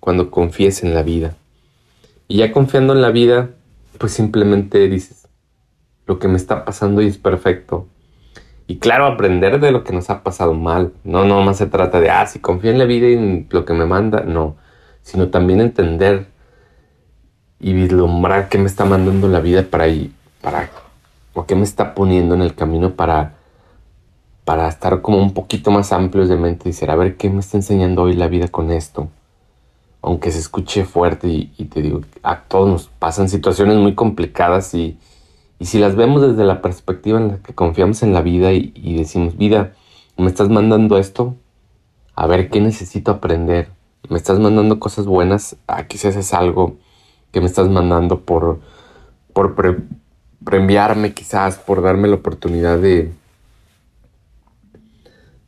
cuando 0.00 0.30
confíes 0.30 0.82
en 0.82 0.94
la 0.94 1.02
vida. 1.02 1.34
Y 2.28 2.38
ya 2.38 2.52
confiando 2.52 2.92
en 2.92 3.02
la 3.02 3.10
vida, 3.10 3.50
pues 3.98 4.12
simplemente 4.12 4.88
dices, 4.88 5.28
lo 6.06 6.18
que 6.18 6.28
me 6.28 6.36
está 6.36 6.64
pasando 6.64 7.02
y 7.02 7.06
es 7.06 7.18
perfecto. 7.18 7.86
Y 8.68 8.78
claro, 8.78 9.06
aprender 9.06 9.60
de 9.60 9.70
lo 9.70 9.84
que 9.84 9.92
nos 9.92 10.10
ha 10.10 10.22
pasado 10.22 10.54
mal. 10.54 10.92
No, 11.04 11.24
no 11.24 11.42
más 11.42 11.58
se 11.58 11.66
trata 11.66 12.00
de, 12.00 12.10
ah, 12.10 12.26
si 12.26 12.40
confío 12.40 12.70
en 12.70 12.78
la 12.78 12.84
vida 12.84 13.08
y 13.08 13.14
en 13.14 13.46
lo 13.50 13.64
que 13.64 13.74
me 13.74 13.86
manda, 13.86 14.22
no. 14.22 14.56
Sino 15.02 15.28
también 15.28 15.60
entender 15.60 16.26
y 17.60 17.72
vislumbrar 17.72 18.48
qué 18.48 18.58
me 18.58 18.66
está 18.66 18.84
mandando 18.84 19.28
la 19.28 19.40
vida 19.40 19.62
para, 19.62 19.86
para 20.40 20.70
o 21.32 21.46
qué 21.46 21.54
me 21.54 21.62
está 21.62 21.94
poniendo 21.94 22.34
en 22.34 22.42
el 22.42 22.54
camino 22.54 22.94
para, 22.94 23.34
para 24.44 24.68
estar 24.68 25.00
como 25.00 25.18
un 25.18 25.32
poquito 25.32 25.70
más 25.70 25.92
amplios 25.92 26.28
de 26.28 26.36
mente 26.36 26.68
y 26.68 26.72
decir, 26.72 26.90
a 26.90 26.96
ver 26.96 27.16
qué 27.16 27.30
me 27.30 27.40
está 27.40 27.56
enseñando 27.56 28.02
hoy 28.02 28.14
la 28.14 28.28
vida 28.28 28.48
con 28.48 28.72
esto. 28.72 29.08
Aunque 30.06 30.30
se 30.30 30.38
escuche 30.38 30.84
fuerte 30.84 31.26
y, 31.28 31.64
te 31.64 31.82
digo, 31.82 32.00
a 32.22 32.42
todos 32.42 32.68
nos 32.68 32.86
pasan 32.86 33.28
situaciones 33.28 33.76
muy 33.76 33.96
complicadas 33.96 34.72
y, 34.72 35.00
Y 35.58 35.64
si 35.64 35.80
las 35.80 35.96
vemos 35.96 36.22
desde 36.22 36.44
la 36.44 36.62
perspectiva 36.62 37.18
en 37.18 37.26
la 37.26 37.38
que 37.38 37.54
confiamos 37.54 38.04
en 38.04 38.12
la 38.12 38.22
vida 38.22 38.52
y, 38.52 38.96
decimos, 38.96 39.36
vida, 39.36 39.72
me 40.16 40.28
estás 40.28 40.48
mandando 40.48 40.96
esto, 40.96 41.34
a 42.14 42.28
ver 42.28 42.50
qué 42.50 42.60
necesito 42.60 43.10
aprender. 43.10 43.70
Me 44.08 44.16
estás 44.16 44.38
mandando 44.38 44.78
cosas 44.78 45.06
buenas, 45.06 45.56
aquí 45.66 45.98
si 45.98 46.06
haces 46.06 46.32
algo 46.32 46.76
que 47.32 47.40
me 47.40 47.46
estás 47.46 47.68
mandando 47.68 48.20
por, 48.20 48.60
por 49.32 49.56
premiarme 50.44 51.14
quizás, 51.14 51.58
por 51.58 51.82
darme 51.82 52.06
la 52.06 52.14
oportunidad 52.14 52.78
de, 52.78 53.10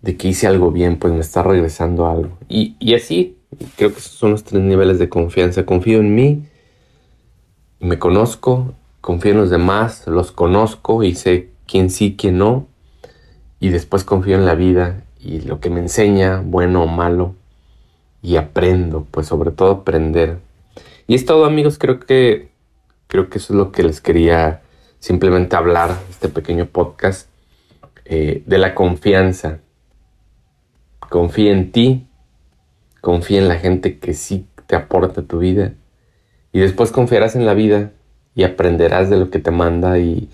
de 0.03 0.16
que 0.16 0.27
hice 0.27 0.49
algo 0.49 0.73
bien, 0.73 0.99
pues 0.99 1.12
me 1.12 1.21
está 1.21 1.44
regresando 1.44 2.09
algo. 2.09 2.37
Y, 2.49 2.75
y 2.81 2.94
así, 2.94 3.38
creo 3.77 3.93
que 3.93 3.99
esos 3.99 4.13
son 4.13 4.33
los 4.33 4.45
tres 4.45 4.63
niveles 4.63 4.99
de 4.99 5.09
confianza. 5.09 5.65
Confío 5.65 6.01
en 6.01 6.15
mí, 6.15 6.45
me 7.81 7.99
conozco, 7.99 8.75
confío 9.01 9.33
en 9.33 9.39
los 9.39 9.51
demás, 9.51 10.07
los 10.07 10.33
conozco 10.33 11.03
y 11.03 11.15
sé 11.15 11.51
quién 11.67 11.91
sí, 11.91 12.17
quién 12.17 12.39
no. 12.39 12.67
Y 13.61 13.71
después 13.71 14.05
confío 14.05 14.37
en 14.37 14.47
la 14.47 14.55
vida 14.55 15.05
y 15.19 15.41
lo 15.41 15.61
que 15.61 15.71
me 15.71 15.81
enseña, 15.81 16.43
bueno 16.45 16.83
o 16.83 16.87
malo. 16.87 17.35
Y 18.23 18.37
aprendo, 18.37 19.07
pues 19.11 19.27
sobre 19.27 19.51
todo 19.51 19.71
aprender. 19.71 20.39
Y 21.07 21.15
es 21.15 21.25
todo 21.25 21.45
amigos, 21.45 21.79
creo 21.79 22.01
que 22.01 22.49
creo 23.09 23.29
que 23.29 23.39
eso 23.39 23.53
es 23.53 23.57
lo 23.57 23.73
que 23.73 23.83
les 23.83 24.01
quería 24.01 24.63
simplemente 25.01 25.57
hablar, 25.57 25.97
este 26.11 26.29
pequeño 26.29 26.67
podcast, 26.67 27.29
eh, 28.05 28.43
de 28.47 28.59
la 28.59 28.75
confianza. 28.75 29.61
Confía 31.09 31.53
en 31.53 31.73
ti, 31.73 32.08
confía 33.09 33.38
en 33.38 33.49
la 33.49 33.57
gente 33.57 33.99
que 33.99 34.12
sí 34.12 34.47
te 34.66 34.77
aporta 34.77 35.23
tu 35.23 35.38
vida 35.38 35.73
y 36.53 36.61
después 36.61 36.90
confiarás 36.90 37.37
en 37.37 37.47
la 37.47 37.55
vida 37.55 37.92
y 38.35 38.44
aprenderás 38.44 39.09
de 39.09 39.16
lo 39.16 39.31
que 39.31 39.38
te 39.38 39.51
manda 39.51 39.99
y, 39.99 40.29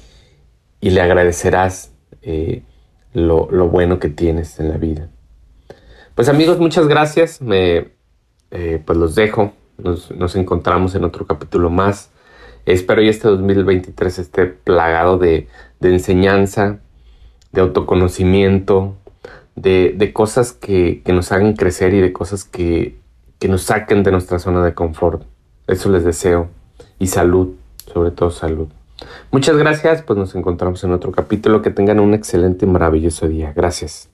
le 0.80 1.00
agradecerás 1.00 1.92
eh, 2.22 2.62
lo, 3.12 3.46
bueno 3.68 4.00
que 4.00 4.08
tienes 4.08 4.58
en 4.58 4.70
la 4.70 4.76
vida. 4.76 5.08
Pues 6.16 6.28
amigos, 6.28 6.58
muchas 6.58 6.88
gracias. 6.88 7.40
Me, 7.40 7.92
eh, 8.50 8.82
pues 8.84 8.98
los 8.98 9.14
dejo. 9.14 9.52
Nos, 9.78 10.10
nos, 10.10 10.34
encontramos 10.34 10.96
en 10.96 11.04
otro 11.04 11.28
capítulo 11.28 11.70
más. 11.70 12.10
Espero 12.66 13.02
que 13.02 13.08
este 13.08 13.28
2023 13.28 14.18
esté 14.18 14.46
plagado 14.46 15.16
de, 15.16 15.46
de 15.78 15.90
enseñanza, 15.90 16.80
de 17.52 17.60
autoconocimiento, 17.60 18.96
de, 19.56 20.10
cosas 20.12 20.52
que, 20.52 21.02
nos 21.06 21.32
hagan 21.32 21.54
crecer 21.54 21.94
y 21.94 22.00
de 22.00 22.12
cosas 22.12 22.44
que, 22.44 22.96
que 23.38 23.48
nos 23.48 23.62
saquen 23.62 24.02
de 24.02 24.12
nuestra 24.12 24.38
zona 24.38 24.64
de 24.64 24.74
confort. 24.74 25.22
Eso 25.66 25.90
les 25.90 26.04
deseo. 26.04 26.48
Y 26.98 27.08
salud, 27.08 27.54
sobre 27.92 28.10
todo 28.10 28.30
salud. 28.30 28.68
Muchas 29.30 29.56
gracias, 29.56 30.02
pues 30.02 30.18
nos 30.18 30.34
encontramos 30.34 30.82
en 30.84 30.92
otro 30.92 31.12
capítulo. 31.12 31.62
Que 31.62 31.70
tengan 31.70 32.00
un 32.00 32.14
excelente 32.14 32.66
y 32.66 32.68
maravilloso 32.68 33.28
día. 33.28 33.52
Gracias. 33.54 34.08